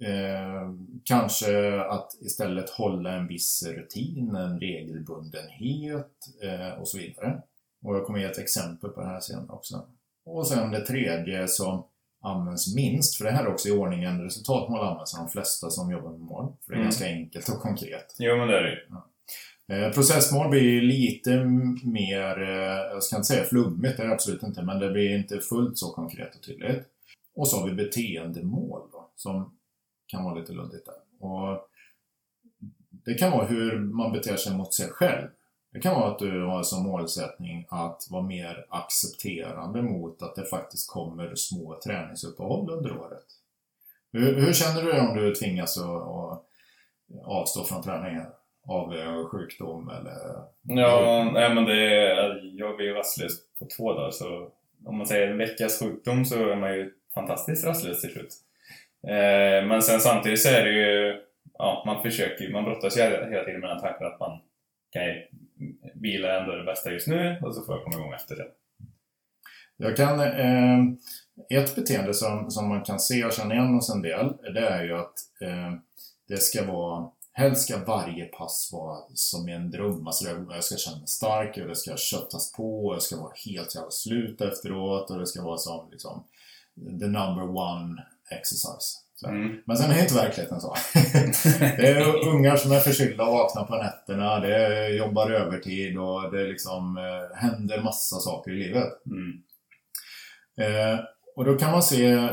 [0.00, 0.72] eh,
[1.04, 7.42] kanske att istället hålla en viss rutin, en regelbundenhet eh, och så vidare.
[7.82, 9.86] Och jag kommer ge ett exempel på det här senare också.
[10.24, 11.84] Och sen det tredje som
[12.22, 15.90] används minst, för det här är också i ordningen resultatmål används av de flesta som
[15.92, 16.52] jobbar med mål.
[16.66, 16.84] För det är Mm.
[16.84, 18.16] ganska enkelt och konkret.
[18.18, 18.78] Jo, men det är det ju.
[19.70, 21.44] Eh, processmål blir lite
[21.84, 25.16] mer, eh, jag ska inte säga flummigt, det är det absolut inte, men det blir
[25.18, 26.86] inte fullt så konkret och tydligt.
[27.34, 29.54] Och så har vi beteendemål då, som
[30.08, 31.26] kan vara lite luddigt där.
[31.28, 31.68] Och
[32.90, 35.28] det kan vara hur man beter sig mot sig själv.
[35.72, 40.44] Det kan vara att du har som målsättning att vara mer accepterande mot att det
[40.44, 43.24] faktiskt kommer små träningsuppehåll under året.
[44.12, 46.44] Hur, hur känner du dig om du tvingas att, att
[47.24, 48.26] avstå från träningen?
[48.62, 48.94] Av
[49.28, 50.44] sjukdom eller...
[50.62, 54.50] Ja, nej men det är, jag blir rastlös på två dagar så
[54.84, 58.34] om man säger en veckas sjukdom så är man ju fantastiskt rastlös till slut.
[59.06, 61.20] Eh, men sen samtidigt så är det ju,
[61.58, 64.40] ja man försöker man brottas ju hela tiden med den tanken att man
[64.90, 65.26] kan ju,
[65.94, 68.46] vila är ändå det bästa just nu och så får jag komma igång efter det.
[69.76, 70.78] Jag kan, eh,
[71.50, 74.84] ett beteende som, som man kan se och känna igen hos en del, det är
[74.84, 75.72] ju att eh,
[76.28, 80.06] det ska vara Helst ska varje pass vara som i en dröm.
[80.06, 83.32] Alltså jag ska känna mig stark, och det ska köttas på, och jag ska vara
[83.46, 86.24] helt jävla slut efteråt och det ska vara som liksom
[87.00, 88.98] the number one exercise.
[89.26, 89.62] Mm.
[89.66, 90.74] Men sen är inte verkligheten så.
[91.58, 96.44] det är ungar som är förkylda och vaknar på nätterna, det jobbar övertid och det
[96.44, 98.92] liksom eh, händer massa saker i livet.
[99.06, 99.42] Mm.
[100.60, 101.00] Eh,
[101.36, 102.28] och då kan man se,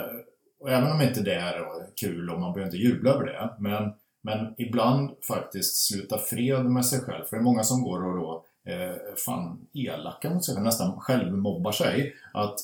[0.60, 1.66] och även om inte det är
[2.02, 6.86] kul och man behöver inte jubla över det, men, men ibland faktiskt sluta fred med
[6.86, 7.26] sig själv.
[7.26, 11.00] För det är många som går och då eh, fan elaka mot sig själv, nästan
[11.00, 12.14] självmobbar sig.
[12.34, 12.58] Att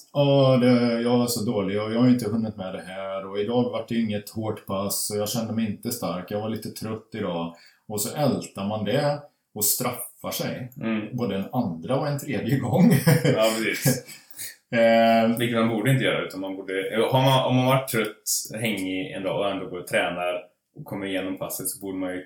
[0.61, 3.63] det, jag är så dålig och jag har inte hunnit med det här och idag
[3.63, 7.09] var det inget hårt pass och jag kände mig inte stark, jag var lite trött
[7.13, 7.55] idag.
[7.87, 9.19] Och så ältar man det
[9.53, 11.17] och straffar sig Mm.
[11.17, 12.91] både en andra och en tredje gång.
[13.23, 14.05] Ja, precis.
[14.71, 16.73] eh, Vilket man borde inte göra, utan man borde...
[17.11, 18.23] Har man, om man varit trött,
[18.61, 20.43] hängig en dag och ändå går och tränar
[20.75, 22.25] och kommer igenom passet så borde man ju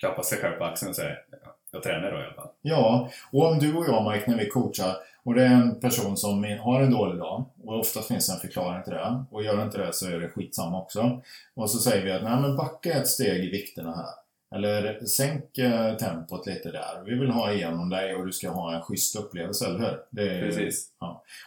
[0.00, 2.48] klappa sig själv på axeln och säga "Ja, jag tränar då i alla fall.
[2.62, 6.16] Ja, och om du och jag Mike, när vi coachar och det är en person
[6.16, 9.78] som har en dålig dag och ofta finns en förklaring till det och gör inte
[9.78, 11.22] det så är det skitsamma också.
[11.54, 14.26] Och så säger vi att nej men backa ett steg i vikterna här.
[14.54, 17.02] Eller sänk eh, tempot lite där.
[17.04, 19.98] Vi vill ha igenom dig och du ska ha en schysst upplevelse, eller hur?
[20.10, 20.88] Det är, Precis.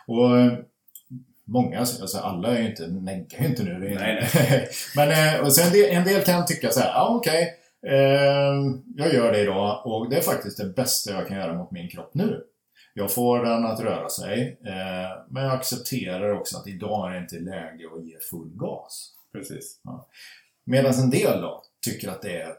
[0.08, 0.54] Och eh,
[1.46, 3.72] många, alltså alla är ju inte, neggar ju inte nu.
[3.72, 7.48] Är, Nej, Men eh, och sen en del, kan tycka så här, ja okej, eh,
[8.96, 11.90] jag gör det idag och det är faktiskt det bästa jag kan göra mot min
[11.90, 12.44] kropp nu.
[12.94, 17.20] Jag får den att röra sig, eh, men jag accepterar också att idag är det
[17.20, 19.14] inte läge att ge full gas.
[19.32, 19.82] Precis.
[20.66, 22.54] Medan en del då tycker att det är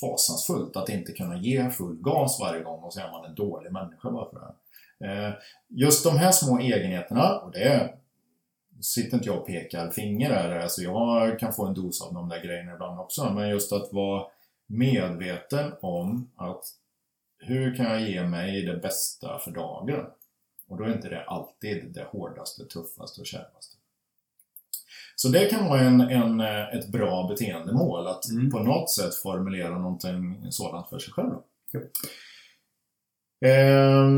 [0.00, 3.72] fasansfullt att inte kunna ge full gas varje gång och så är man en dålig
[3.72, 4.54] människa bara för det.
[5.06, 5.32] Eh,
[5.68, 7.94] just de här små egenheterna, och det
[8.80, 12.28] sitter inte jag och pekar finger där, alltså jag kan få en dos av de
[12.28, 14.26] där grejerna ibland också, men just att vara
[14.66, 16.64] medveten om att
[17.38, 20.06] hur kan jag ge mig det bästa för dagen?
[20.68, 23.76] Och då är inte det alltid det hårdaste, tuffaste och kärvaste.
[25.16, 28.50] Så det kan vara en, en, ett bra beteendemål, att mm.
[28.50, 31.34] på något sätt formulera någonting sådant för sig själv.
[33.44, 34.10] Eh,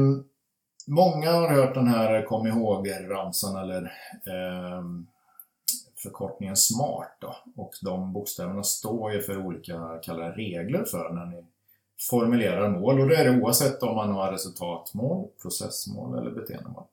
[0.86, 3.82] många har hört den här eh, kom ihåg-ramsan eller
[4.26, 4.82] eh,
[5.96, 7.16] förkortningen SMART.
[7.20, 7.36] Då.
[7.56, 11.44] Och de bokstäverna står ju för olika kallade regler för när ni
[12.10, 13.00] formulerar mål.
[13.00, 16.84] Och det är det oavsett om man har resultatmål, processmål eller beteendemål.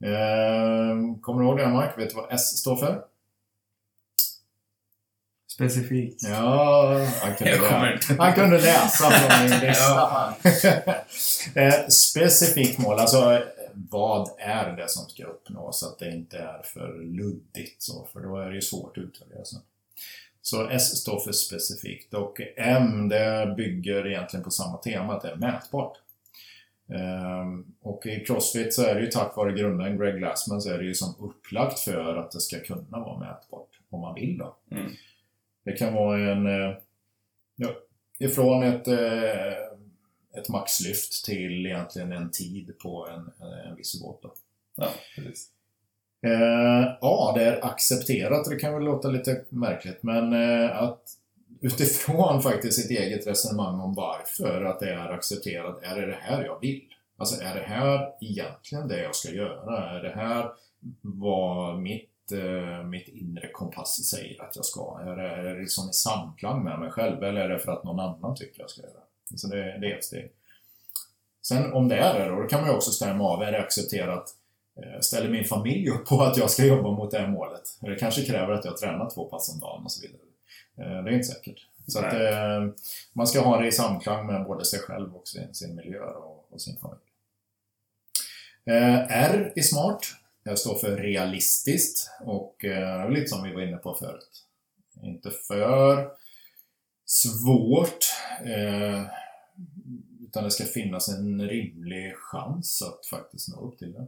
[0.00, 1.98] Eh, kommer du ihåg det Mark?
[1.98, 3.04] Vet du vad S står för?
[5.54, 6.22] Specifikt.
[6.22, 10.34] Ja, han kunde, läsa, han kunde läsa från min lista.
[11.60, 13.42] eh, specifikt mål, alltså
[13.74, 15.80] vad är det som ska uppnås?
[15.80, 19.04] Så att det inte är för luddigt, så, för då är det ju svårt att
[19.04, 19.60] utvärdera sen.
[20.42, 25.30] Så S står för specifikt och M det bygger egentligen på samma tema, att det
[25.30, 25.98] är mätbart.
[26.86, 30.78] Um, och i Crossfit så är det ju tack vare grundaren Greg Glassman så är
[30.78, 34.56] det ju som upplagt för att det ska kunna vara mätbart om man vill då.
[34.70, 34.90] Mm.
[35.64, 36.76] Det kan vara en uh,
[37.56, 37.68] ja,
[38.18, 39.52] ifrån ett, uh,
[40.38, 44.22] ett maxlyft till egentligen en tid på en, en viss båt.
[44.22, 44.34] Då.
[44.76, 45.50] Ja, precis.
[46.26, 48.50] Uh, ja, det är accepterat.
[48.50, 50.32] Det kan väl låta lite märkligt, men
[50.72, 51.02] att
[51.60, 55.82] utifrån faktiskt sitt eget resonemang om varför att det är accepterat.
[55.82, 56.82] Är det det här jag vill?
[57.16, 59.90] Alltså är det här egentligen det jag ska göra?
[59.90, 60.50] Är det här
[61.00, 62.13] vad mitt, eh,
[62.84, 65.00] mitt inre kompass säger att jag ska?
[65.00, 67.84] Är det, är det liksom i samklang med mig själv eller är det för att
[67.84, 69.00] någon annan tycker jag ska göra?
[69.36, 70.32] Så det, det är ett steg.
[71.42, 73.42] Sen om det är det då, då kan man ju också stämma av.
[73.42, 74.34] Är det accepterat?
[74.76, 77.62] Eh, ställer min familj upp på att jag ska jobba mot det här målet?
[77.80, 80.20] Det kanske kräver att jag tränar två pass om dagen och så vidare.
[80.78, 81.66] Eh, det är inte säkert.
[81.86, 82.74] Så att, eh,
[83.12, 86.52] man ska ha det i samklang med både sig själv och sin, sin miljö och,
[86.52, 87.00] och, sin familj.
[88.66, 90.14] Eh, R i SMART.
[90.46, 94.46] Jag står för realistiskt och eh, lite som vi var inne på förut.
[95.02, 96.10] Inte för
[97.06, 98.04] svårt
[98.44, 99.06] eh,
[100.20, 104.06] utan det ska finnas en rimlig chans att faktiskt nå upp till det.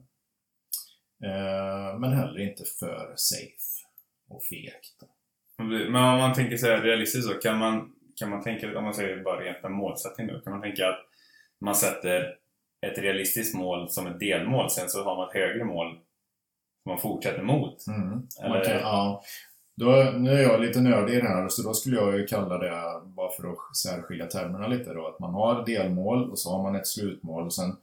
[1.28, 3.86] Eh, men heller inte för safe
[4.28, 5.02] och fegt.
[5.58, 9.22] Men om man tänker sig realistiskt så, kan man, kan man tänka, om man säger
[9.22, 11.00] bara rent en målsättning då, kan man tänka att
[11.58, 12.38] man sätter
[12.86, 15.98] ett realistiskt mål som ett delmål, sen så har man ett högre mål
[16.86, 17.86] man fortsätter mot?
[17.86, 18.26] Mm.
[18.42, 18.60] Eller...
[18.60, 19.22] Okay, ja.
[19.76, 22.58] Då, nu är jag lite nördig i det här, så då skulle jag ju kalla
[22.58, 26.62] det, bara för att särskilja termerna lite då, att man har delmål och så har
[26.62, 27.76] man ett slutmål och sen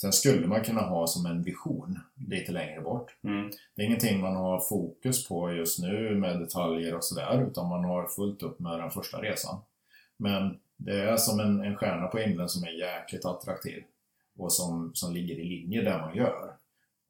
[0.00, 3.16] Sen skulle man kunna ha som en vision lite längre bort.
[3.24, 3.50] Mm.
[3.76, 7.84] Det är ingenting man har fokus på just nu med detaljer och sådär, utan man
[7.84, 9.60] har fullt upp med den första resan.
[10.16, 13.82] Men det är som en, en stjärna på himlen som är jäkligt attraktiv
[14.38, 16.56] och som, som ligger i linje där man gör.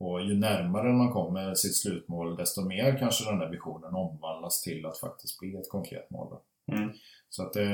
[0.00, 4.86] Och ju närmare man kommer sitt slutmål, desto mer kanske den där visionen omvandlas till
[4.86, 6.36] att faktiskt bli ett konkret mål.
[6.72, 6.90] Mm.
[7.28, 7.64] Så att det,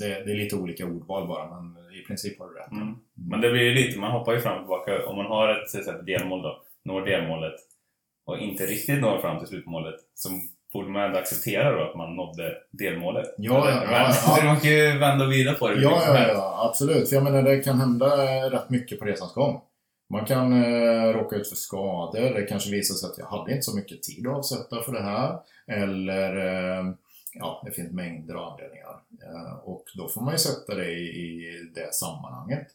[0.00, 2.72] det, det, är lite olika ordval bara, men i princip har du rätt.
[2.72, 2.94] Mm.
[3.14, 5.06] Men det blir ju lite, man hoppar ju fram och tillbaka.
[5.06, 7.54] Om man har ett, till exempel, delmål då, når delmålet
[8.26, 10.28] och inte riktigt når fram till slutmålet så
[10.72, 13.34] borde man ändå acceptera då att man nådde delmålet.
[13.38, 14.44] Ja, ja, ja, ja.
[14.44, 15.82] Man kan ju vända och vrida på det.
[15.82, 17.08] Ja, ja, ja, absolut.
[17.08, 18.06] För jag menar, det kan hända
[18.50, 19.60] rätt mycket på resans gång.
[20.14, 22.34] Man kan eh, råka ut för skador.
[22.34, 25.02] Det kanske visar sig att jag hade inte så mycket tid att avsätta för det
[25.02, 25.38] här.
[25.66, 26.94] Eller eh,
[27.32, 29.00] ja, det finns mängder av anledningar.
[29.22, 32.66] Eh, och då får man ju sätta det i, det sammanhanget.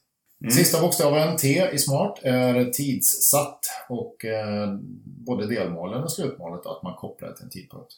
[0.42, 0.52] Mm.
[0.52, 6.96] Sista bokstaven, T i SMART, är tidssatt och eh, både delmålen och slutmålet att man
[6.96, 7.94] kopplar till en tidpunkt.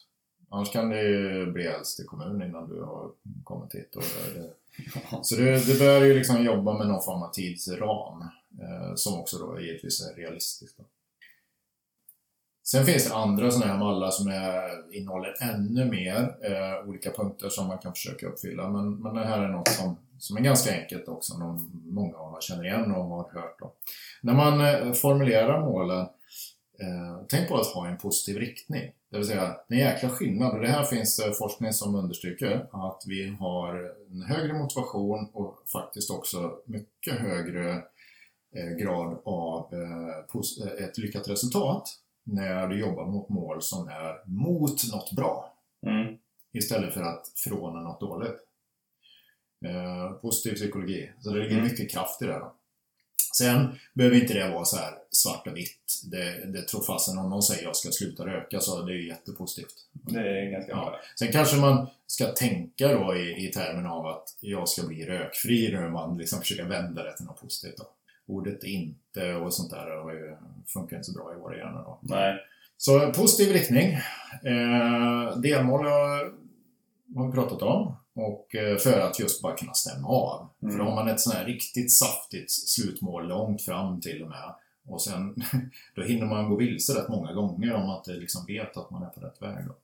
[0.50, 3.10] Annars kan det ju bli äldst i kommunen innan du har
[3.44, 3.96] kommit hit.
[3.96, 4.50] Och det,
[5.22, 8.24] så du, du bör ju liksom jobba med någon form av tidsram
[8.60, 10.76] Eh, som också då givetvis är realistisk.
[10.78, 10.84] Då.
[12.64, 17.48] Sen finns det andra sådana här mallar som är, innehåller ännu mer eh, olika punkter
[17.48, 18.70] som man kan försöka uppfylla.
[18.70, 22.34] Men, men det här är något som, som är ganska enkelt också, någon, många av
[22.36, 23.58] er känner igen och har hört.
[23.58, 23.72] Då.
[24.22, 26.00] När man eh, formulerar målen,
[26.80, 28.92] eh, tänk på att ha en positiv riktning.
[29.10, 30.52] Det vill säga, det är en jäkla skillnad.
[30.52, 35.62] Och det här finns det forskning som understryker att vi har en högre motivation och
[35.72, 37.82] faktiskt också mycket högre eh,
[38.78, 41.88] grad av eh, ett lyckat resultat
[42.24, 45.54] när du jobbar mot mål som är mot något bra.
[45.86, 46.16] Mm.
[46.52, 48.38] Istället för att från något dåligt.
[49.64, 51.10] Eh, positiv psykologi.
[51.20, 51.64] Så det ligger Mm.
[51.64, 52.38] mycket kraft i det.
[52.38, 52.54] Då.
[53.38, 56.02] Sen behöver inte det vara så här svart och vitt.
[56.04, 58.96] Det, det tror fasen om någon säger att jag ska sluta röka så det är
[59.08, 59.74] jättepositivt.
[59.92, 60.96] Det är ganska Ja.
[61.18, 65.72] Sen kanske man ska tänka då i, i termen av att jag ska bli rökfri
[65.72, 67.76] när man liksom försöker vända det till något positivt.
[67.76, 67.84] Då.
[68.32, 71.82] Ordet inte och sånt där funkar inte så bra i våra hjärnor.
[71.84, 71.98] Då.
[72.02, 72.38] Nej.
[72.76, 73.92] Så positiv riktning.
[74.44, 76.32] Eh, delmål har,
[77.26, 77.96] vi pratat om.
[78.14, 80.48] Och eh, för att just bara kunna stämma av.
[80.62, 80.76] Mm.
[80.76, 84.54] För har man ett sånt här riktigt saftigt slutmål långt fram till och med.
[84.86, 85.34] Och sen,
[85.94, 89.02] då hinner man gå vilse rätt många gånger om man inte liksom vet att man
[89.02, 89.66] är på rätt väg.
[89.66, 89.74] Då.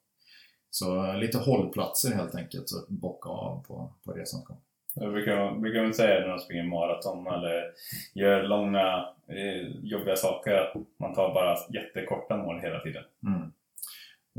[0.70, 4.60] Så lite hållplatser helt enkelt, så att bocka av på, på resans gång.
[4.94, 7.72] Jag brukar, brukar man säga när man springer maraton eller
[8.14, 13.04] gör långa, eh, jobbiga saker att man tar bara jättekorta mål hela tiden.
[13.26, 13.52] Mm.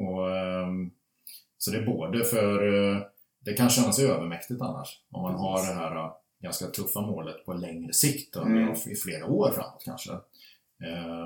[0.08, 0.92] Och, ehm,
[1.58, 2.68] så det är både för...
[2.94, 3.02] eh,
[3.46, 5.02] Det kan kännas övermäktigt annars.
[5.12, 8.72] Om man har det här eh, ganska tuffa målet på längre sikt, Mm.
[8.72, 10.12] i flera år framåt kanske.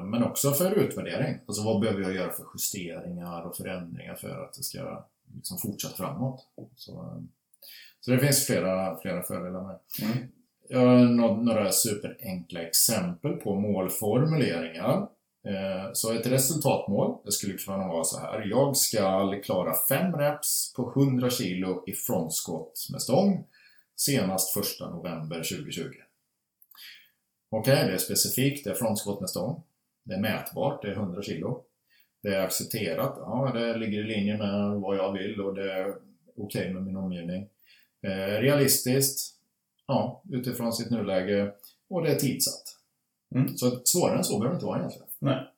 [0.04, 1.40] Men också för utvärdering.
[1.48, 5.06] Alltså vad behöver jag göra för justeringar och förändringar för att det ska
[5.36, 6.48] liksom fortsätta framåt.
[6.76, 7.22] Så, eh,
[8.06, 9.80] så det finns flera, flera fördelar med.
[10.02, 10.28] Mm.
[10.70, 14.98] Jag har nå- några superenkla exempel på målformuleringar.
[15.48, 18.46] Eh, Så ett resultatmål, det skulle kunna vara så här.
[18.46, 23.46] Jag ska klara 5 reps på 100 kilo i frontskott med stång
[23.96, 25.84] senast 1 november 2020.
[27.50, 29.63] Okej, det är specifikt, det är frontskott med stång.
[30.04, 31.63] Det är mätbart, det är 100 kilo.
[32.24, 35.94] Det är accepterat, ja det ligger i linje med vad jag vill och det är
[36.38, 37.48] okej med min omgivning.
[38.04, 39.36] Eh, realistiskt,
[39.88, 41.54] ja, utifrån sitt nuläge
[41.89, 42.63] och det är tidsatt.
[43.36, 43.58] Mm.
[43.58, 45.08] Så svårare än så behöver det inte vara egentligen.
[45.20, 45.50] Nej.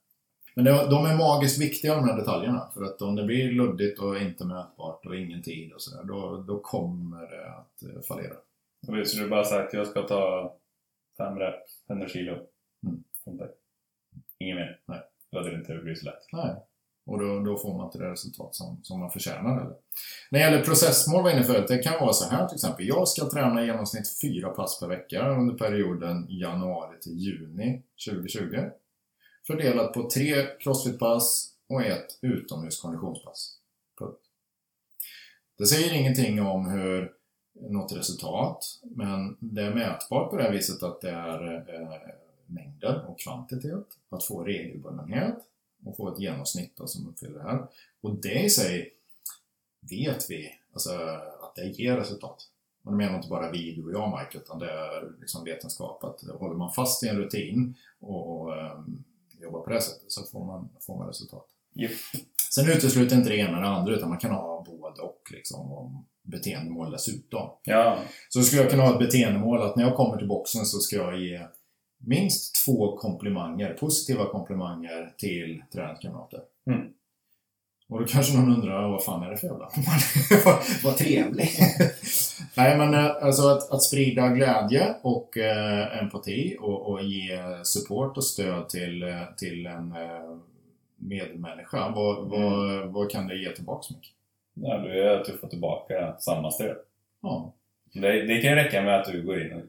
[0.55, 2.69] Men det, de är magiskt viktiga de här detaljerna.
[2.73, 6.43] För att om det blir luddigt och inte mätbart och ingen tid och sådär, då,
[6.47, 8.35] då kommer det att eh, fallera.
[9.05, 10.55] Så du bara sagt att jag ska ta
[11.17, 11.55] fem rep,
[11.89, 12.31] 100 kilo.
[12.87, 13.03] Mm.
[14.39, 14.79] Inget mer?
[14.85, 15.01] Nej.
[15.31, 16.27] Då hade det inte blivit så lätt.
[16.31, 16.55] Nej.
[17.05, 19.61] Och då, då får man inte det resultat som, som man förtjänar.
[19.61, 19.75] Eller?
[20.31, 22.87] När det gäller processmål var inne förut, det kan vara så här till exempel.
[22.87, 28.69] Jag ska träna i genomsnitt fyra pass per vecka under perioden januari till juni 2020.
[29.47, 33.57] Fördelat på tre crossfitpass och ett utomhuskonditionspass.
[33.99, 34.19] Punkt.
[35.57, 37.11] Det säger ingenting om hur
[37.53, 41.99] något resultat, men det är mätbart på det här viset att det är eh,
[42.45, 45.37] mängder och kvantitet, att få regelbundenhet
[45.85, 47.67] och få ett genomsnitt då, som uppfyller det här.
[48.01, 48.93] Och det i sig
[49.89, 50.89] vet vi alltså,
[51.41, 52.49] att det ger resultat.
[52.83, 56.03] Och det menar inte bara vi, du och jag Mike, utan det är liksom vetenskap
[56.03, 59.03] att håller man fast i en rutin och, och ehm,
[59.41, 61.45] jobbar på det sättet så får man, får man resultat.
[61.73, 61.91] Japp.
[62.51, 65.91] Sen utesluter inte det ena det andra utan man kan ha både och liksom, och
[66.23, 67.49] beteendemål dessutom.
[67.63, 70.79] Ja, Så skulle jag kunna ha ett beteendemål att när jag kommer till boxen så
[70.79, 71.47] ska jag ge
[72.05, 76.39] minst två komplimanger, positiva komplimanger till träningskamrater.
[76.67, 76.87] Mm.
[77.89, 79.69] Och då kanske någon undrar, vad fan är det för jävla
[80.83, 81.49] vad, trevlig.
[82.57, 88.17] Nej men eh, alltså att, att sprida glädje och eh, empati och, och ge support
[88.17, 90.37] och stöd till, eh, till en eh,
[90.95, 91.89] medmänniska.
[91.95, 94.11] Vad, vad, vad kan det ge tillbaks mycket?
[94.55, 96.77] ja du är att du får tillbaka samma stöd.
[97.21, 97.53] Ja.
[97.93, 99.63] Det, det kan ju räcka med att du går in och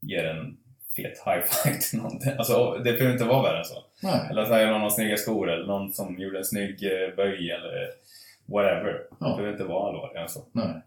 [0.00, 0.56] ger en
[0.96, 2.38] fet high five till någon.
[2.38, 3.84] Alltså, det behöver inte vara värre än så.
[4.02, 4.26] Nej.
[4.30, 7.50] Eller så är någon har snygga skor eller någon som gjorde en snygg eh, böj
[7.50, 7.90] eller
[8.46, 9.02] whatever.
[9.20, 9.28] Ja.
[9.28, 10.44] Det behöver inte vara allvarligare än så.
[10.52, 10.82] Nej.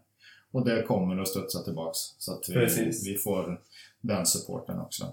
[0.52, 1.98] Och det kommer att studsa tillbaks.
[2.18, 3.06] Så att vi, Precis.
[3.06, 3.60] vi får
[4.00, 5.04] den supporten också.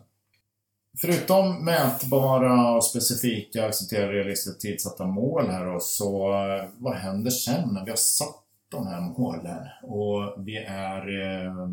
[1.02, 7.70] Förutom mätbara och specifika, accepterade, realistiska tidsatta mål här då, så eh, vad händer sen
[7.74, 11.68] när vi har satt de här målen och vi är eh,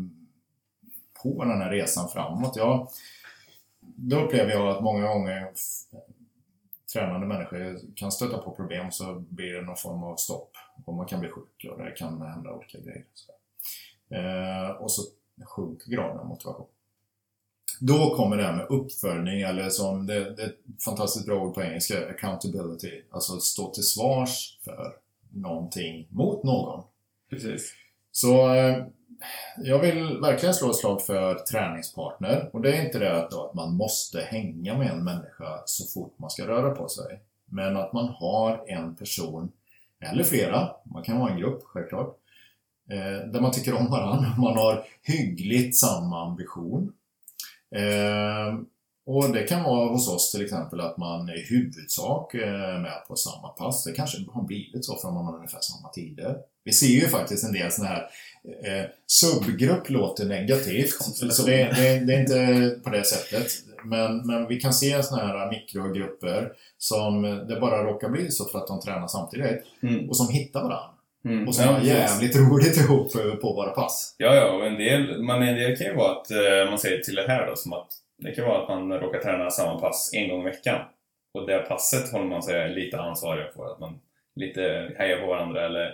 [1.23, 2.55] på den här resan framåt?
[2.55, 2.89] Ja,
[3.79, 5.51] då upplever jag att många gånger
[6.93, 10.51] tränande människor kan stöta på problem så blir det någon form av stopp
[10.85, 13.05] och man kan bli sjuk och det kan hända olika grejer.
[13.13, 13.31] Så.
[14.15, 15.01] Eh, och så
[15.45, 16.67] sjunker graden av motivation.
[17.79, 21.53] Då kommer det här med uppföljning, eller som det, det är ett fantastiskt bra ord
[21.53, 23.01] på engelska, accountability.
[23.11, 24.95] Alltså att stå till svars för
[25.33, 26.83] någonting mot någon.
[27.29, 27.73] Precis.
[28.11, 28.85] Så eh,
[29.57, 32.49] jag vill verkligen slå ett slag för träningspartner.
[32.53, 35.85] Och det är inte det att, då, att man måste hänga med en människa så
[35.93, 37.19] fort man ska röra på sig.
[37.45, 39.51] Men att man har en person,
[39.99, 42.17] eller flera, man kan vara en grupp självklart,
[42.89, 44.35] eh, där man tycker om varandra.
[44.37, 46.93] Man har hyggligt samma ambition.
[47.75, 48.59] Eh,
[49.05, 53.03] Och det kan vara hos oss till exempel att man i huvudsak eh, är med
[53.07, 53.83] på samma pass.
[53.83, 56.37] Det kanske har blivit så för att man har ungefär samma tider.
[56.63, 58.07] Vi ser ju faktiskt en del sådana här
[58.63, 60.93] eh, subgrupp låter negativt.
[61.31, 63.51] Så det, det, det, är inte på det sättet.
[63.83, 68.59] Men, men vi kan se sådana här mikrogrupper som det bara råkar bli så för
[68.59, 69.63] att de tränar samtidigt.
[69.83, 70.09] Mm.
[70.09, 70.89] Och som hittar varandra.
[71.25, 71.47] Mm.
[71.47, 71.93] Och som Ja, har precis.
[71.93, 74.15] jävligt roligt ihop på våra pass.
[74.17, 76.99] Ja, ja, och en del, man, en del kan ju vara att eh, man säger
[76.99, 77.87] till det här då, som att
[78.17, 80.81] det kan vara att man råkar träna samma pass en gång i veckan.
[81.33, 83.99] Och det passet håller man sig lite ansvarig för, att man
[84.35, 85.85] lite hejar på varandra eller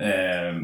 [0.00, 0.54] eh,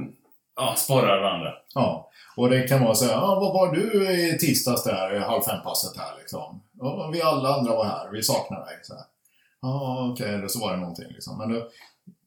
[0.58, 1.54] ja, sporrar varandra.
[1.74, 5.42] Ja, och det kan vara så här, ah, vad var du i tisdags där, halv
[5.42, 6.62] fem-passet här liksom?
[6.80, 8.78] Och vi alla andra var här, vi saknar dig.
[8.82, 9.04] Så här.
[9.62, 11.38] Ja, okej, okay, så var det någonting liksom.
[11.38, 11.68] Men då,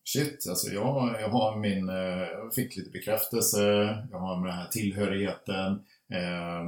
[0.04, 3.62] shit, alltså jag, jag har min, eh, jag fick lite bekräftelse,
[4.12, 5.72] jag har med den här tillhörigheten,
[6.14, 6.62] eh,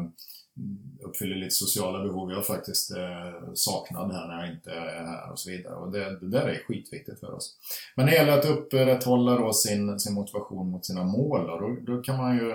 [1.06, 2.32] uppfyller lite sociala behov.
[2.32, 5.76] Jag faktiskt eh, saknad här när jag inte är här och så vidare.
[5.76, 7.58] Och det, det där är skitviktigt för oss.
[7.96, 11.48] Men det gäller att upprätthålla då sin, sin motivation mot sina mål.
[11.48, 12.52] Då, då, då kan man ju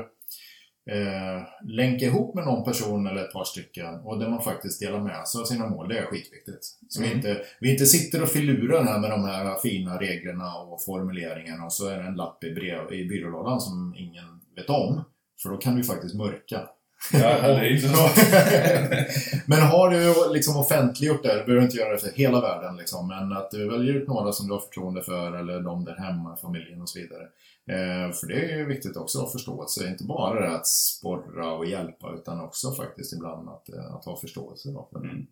[0.90, 5.01] eh, länka ihop med någon person eller ett par stycken och där man faktiskt delar
[5.01, 5.88] med sig av sina mål.
[5.88, 6.64] Det är skitviktigt.
[6.88, 7.11] Så Mm.
[7.11, 11.64] vi, inte, vi inte sitter och filurar här med de här fina reglerna och formuleringarna
[11.64, 15.05] och så är det en lapp i, brev, i byrålådan som ingen vet om.
[15.42, 16.68] För då kan du faktiskt mörka.
[17.12, 17.88] Ja, det är ju så.
[19.46, 23.09] Men har du liksom offentliggjort det, du behöver inte göra det för hela världen, liksom,
[23.09, 26.36] men att du väljer ut några som du har förtroende för eller de där hemma,
[26.36, 27.22] familjen och så vidare.
[27.70, 31.66] Eh, för det är ju viktigt också att förståelse, inte bara det att sporra och
[31.66, 34.68] hjälpa utan också faktiskt ibland att, eh, att ha förståelse.
[34.68, 34.99] Då för.
[34.99, 35.26] Mm.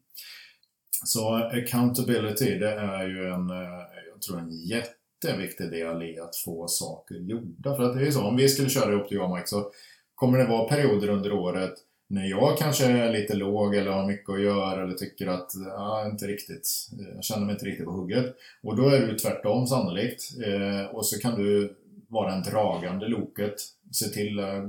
[1.05, 6.69] Så accountability, det är ju en, eh, jag tror en jätteviktig del i att få
[6.69, 7.77] saker gjorda.
[7.77, 9.71] För att det är ju så, om vi skulle köra ihop jag och Mike så
[10.17, 11.75] kommer det vara perioder under året
[12.09, 16.07] när jag kanske är lite låg eller har mycket att göra eller tycker att ja,
[16.07, 16.69] inte riktigt,
[17.15, 18.37] jag känner mig inte riktigt på hugget.
[18.63, 20.23] Och då är du tvärtom sannolikt.
[20.47, 21.77] Eh, och så kan du
[22.09, 23.55] vara en dragande loket.
[23.93, 24.69] Se till eh,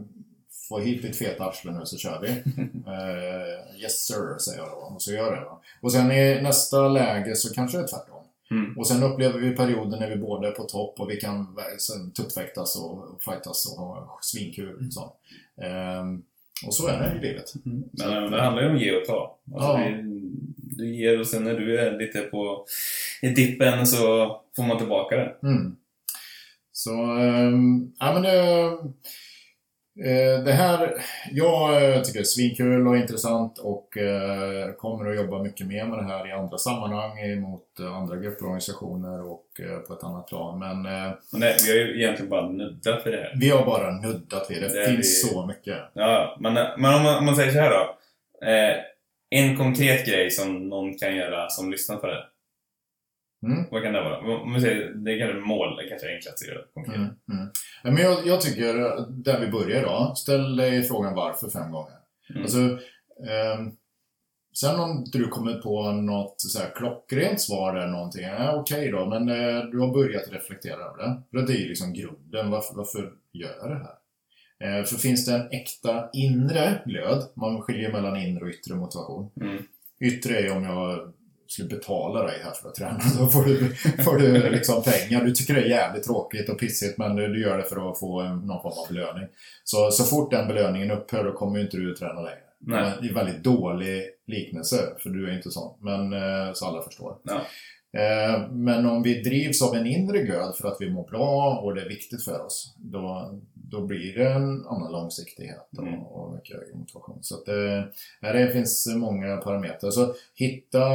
[0.70, 2.28] få hit ditt feta arsle nu så kör vi.
[2.88, 4.96] Eh, yes sir, säger jag då.
[4.96, 5.46] Och så gör jag det.
[5.46, 5.62] Va?
[5.82, 8.17] Och sen i nästa läge så kanske det är tvärtom.
[8.52, 8.78] Mm.
[8.78, 11.56] Och sen upplever vi perioder när vi båda är på topp och vi kan
[12.16, 14.92] tuppfäktas och fightas och ha svinkul.
[14.92, 15.14] Så.
[15.62, 16.22] Ehm,
[16.68, 17.54] och så är det i livet.
[17.64, 19.38] Men eh, det handlar ju om att ge och ta.
[19.54, 19.78] Alltså, Ja.
[19.78, 20.04] det,
[20.78, 22.66] du ger och sen när du är lite på
[23.22, 23.98] i dippen så
[24.56, 25.36] får man tillbaka det.
[25.44, 25.76] Mm.
[26.72, 28.78] Så, ehm, ja men det,
[30.46, 30.94] det här,
[31.32, 35.86] jag eh, tycker det är svinkul och intressant och eh, kommer att jobba mycket mer
[35.86, 39.94] med det här i andra sammanhang mot eh, andra grupper och organisationer och eh, på
[39.94, 40.60] ett annat plan.
[40.60, 43.34] Men eh, Men det, vi har ju egentligen bara nuddat för det här.
[43.40, 44.68] vi har bara nuddat vid det.
[44.82, 45.78] Det finns vi- så mycket.
[45.94, 47.98] Ja, men, men om, man, om man säger så här då.
[48.48, 48.76] Eh,
[49.30, 52.24] en konkret grej som någon kan göra som lyssnar på det.
[53.44, 53.64] Mm.
[53.72, 54.42] Vad kan det vara?
[54.42, 56.96] Om vi säger, det kan vara mål, det kanske är enklast att göra konkret.
[56.96, 57.50] Mm, mm.
[57.84, 61.98] Men jag, jag tycker, eh, där vi börjar då, ställ dig frågan varför fem gånger.
[62.30, 62.42] Mm.
[62.42, 62.60] Alltså,
[63.30, 63.72] ehm,
[64.54, 69.06] sen om du kommer på något så här klockrent svar eller någonting, ja, okej då,
[69.06, 71.22] men eh, du har börjat reflektera över det.
[71.32, 73.98] För det är ju liksom grunden, varför, varför gör jag det här?
[74.60, 79.32] Eh, för finns det en äkta inre glöd, man skiljer mellan inre och yttre motivation.
[79.42, 79.64] Mm.
[80.00, 81.14] Yttre är om jag
[81.48, 85.24] skulle betala dig här för att träna, då får du, får du liksom pengar.
[85.24, 88.24] Du tycker det är jävligt tråkigt och pissigt men du, gör det för att få
[88.24, 89.28] någon form av belöning.
[89.64, 92.48] Så, så fort den belöningen upphör då kommer ju inte du att träna längre.
[92.60, 92.94] Nej.
[93.02, 95.78] Det är en väldigt dålig liknelse, för du är inte sån.
[95.82, 97.18] Men eh, så alla förstår.
[97.24, 97.42] Ja.
[97.94, 101.76] Eh, Men om vi drivs av en inre glöd för att vi mår bra och
[101.76, 106.00] det är viktigt för oss, då, då blir det en annan långsiktighet och, Mm.
[106.00, 107.18] och mycket högre motivation.
[107.22, 107.84] Så eh,
[108.22, 109.92] här det finns många parametrar.
[109.92, 110.90] Så hitta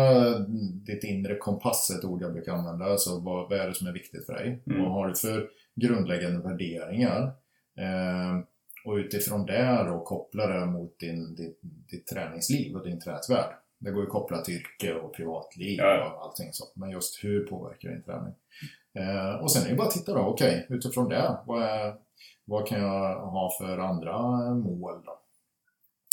[0.86, 2.84] ditt inre kompass, ett ord jag brukar använda.
[2.84, 4.62] Alltså vad, vad är det som är viktigt för dig?
[4.66, 4.82] Mm.
[4.82, 7.22] Vad har du för grundläggande värderingar?
[7.78, 8.38] Eh,
[8.84, 11.58] och utifrån det då koppla det mot din, ditt,
[11.90, 13.54] ditt träningsliv och din träningsvärld.
[13.82, 16.72] Det går ju kopplat till yrke och privatliv Ja, och allting sånt.
[16.74, 18.34] Men just hur påverkar din träning?
[18.94, 21.94] Eh, och sen är det bara att titta då, okej, utifrån det, vad, är,
[22.44, 24.18] vad kan jag ha för andra
[24.54, 25.18] mål då?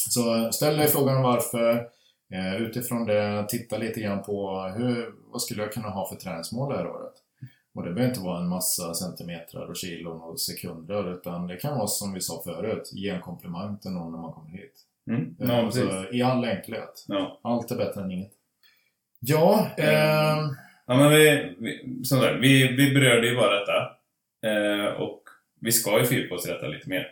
[0.10, 1.90] Så ställ dig frågan varför.
[2.34, 6.70] Eh, utifrån det, titta lite grann på hur, vad skulle jag kunna ha för träningsmål
[6.70, 7.14] det här året?
[7.74, 11.78] Och det behöver inte vara en massa centimeter och kilon och sekunder, utan det kan
[11.78, 14.86] vara som vi sa förut, ge en komplimang till någon när man kommer hit.
[15.10, 15.36] Mm.
[15.40, 17.06] Eh, Ja, alltså, I all enkelhet.
[17.08, 17.40] Ja.
[17.44, 18.32] Allt är bättre än inget.
[19.20, 20.56] Ja, ehm,
[20.90, 23.92] Ja, men vi, vi, som sagt, vi, vi berörde ju bara detta.
[24.48, 25.24] Eh, och
[25.62, 27.08] vi ska ju fördjupa oss i detta lite mer.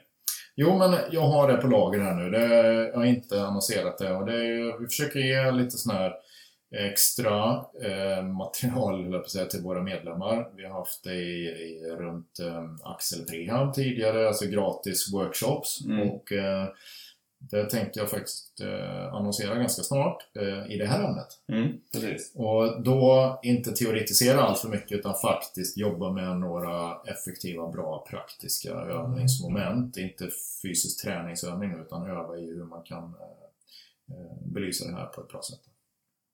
[0.56, 2.30] Jo, men jag har det på lager här nu.
[2.30, 2.46] Det,
[2.88, 4.12] jag har inte annonserat det.
[4.12, 6.14] Och det är, vi försöker ge lite sån här
[6.76, 10.50] extra eh, material jag säga, till våra medlemmar.
[10.56, 15.86] Vi har haft det i, i, runt eh, Axel Prehab tidigare, alltså gratis workshops.
[15.86, 16.10] Mm.
[16.10, 16.68] Och eh,
[17.40, 21.28] det tänkte jag faktiskt eh, annonsera ganska snart eh, i det här ämnet.
[21.48, 21.78] Mm.
[22.34, 28.72] Och då inte teoretisera allt för mycket utan faktiskt jobba med några effektiva, bra, praktiska
[28.72, 29.98] övningsmoment.
[29.98, 30.30] Inte
[30.64, 35.30] fysisk träningsövning utan öva i hur man kan eh, eh, belysa det här på ett
[35.30, 35.62] bra sätt.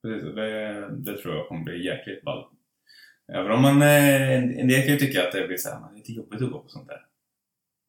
[0.02, 2.44] Precis, det, det tror jag kommer bli jäkligt ball.
[3.32, 5.92] Även om man, eh, en del kan ju tycka att det blir så här, man
[5.92, 7.00] är lite jobbigt att gå på sånt där.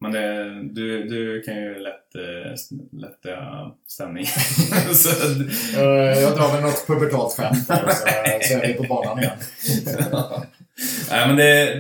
[0.01, 2.51] Men det, du, du kan ju lätt, eh,
[2.99, 4.25] lätta stämning.
[4.93, 5.09] så,
[5.79, 8.07] Eh, Jag drar väl något pubertalt skämt där, så,
[8.47, 9.37] så är vi på banan igen.
[11.09, 11.75] Nej men det,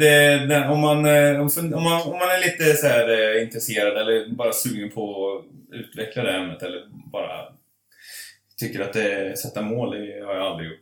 [0.45, 1.49] det, om, man, eh, om,
[1.83, 6.31] man, om man är lite så här, intresserad eller bara sugen på att utveckla det
[6.31, 7.45] ämnet eller bara
[8.57, 10.81] tycker att det, sätta mål, det har jag aldrig gjort.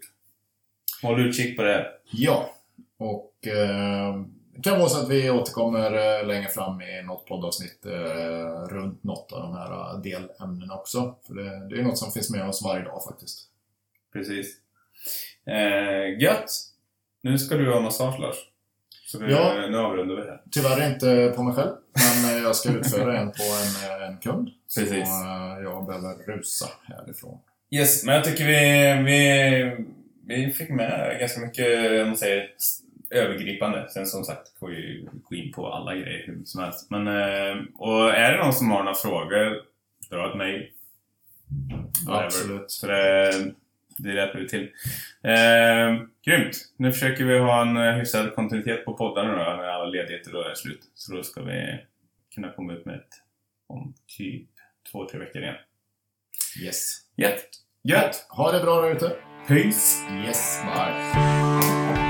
[1.01, 1.87] Håll utkik på det.
[2.11, 2.53] Ja,
[2.99, 4.15] och eh,
[4.55, 9.03] det kan vara så att vi återkommer eh, längre fram i något poddavsnitt eh, runt
[9.03, 11.15] något av de här eh, delämnena också.
[11.27, 13.39] För det, det är något som finns med oss varje dag faktiskt.
[14.13, 14.47] Precis.
[15.45, 16.49] Eh, gött!
[17.21, 18.35] Nu ska du ha massage Lars.
[19.05, 19.67] Så det, Ja.
[19.69, 20.41] nu avrundar vi här.
[20.51, 21.71] Tyvärr inte på mig själv,
[22.23, 24.49] men jag ska utföra en på en, en kund.
[24.75, 25.07] Precis.
[25.07, 25.25] Så
[25.63, 27.39] jag behöver rusa härifrån.
[27.71, 29.85] Yes, men jag tycker vi, vi,
[30.45, 32.49] vi fick med ganska mycket, om man säger,
[33.13, 33.89] övergripande.
[33.89, 36.91] Sen som sagt får ju gå in på alla grejer hur mycket som helst.
[36.91, 39.61] Men, eh, och är det någon som har några frågor,
[40.09, 40.67] dra ett mejl.
[42.07, 42.71] Absolut.
[42.71, 43.31] Så det,
[43.97, 44.69] det hjälper vi till.
[45.23, 46.57] Eh, grymt!
[46.77, 50.43] Nu försöker vi ha en eh, hyfsad kontinuitet på poddarna då, när alla ledigheter då
[50.43, 50.81] är slut.
[50.95, 51.79] Så då ska vi
[52.35, 53.09] kunna komma ut med ett
[53.67, 54.49] om typ
[54.91, 55.55] två, tre veckor igen.
[56.63, 56.97] Yes.
[57.15, 57.49] Gött!
[57.83, 58.25] Gött!
[58.29, 59.15] Ha det bra där ute.
[59.47, 60.03] Peace!
[60.25, 62.02] Yes, bye.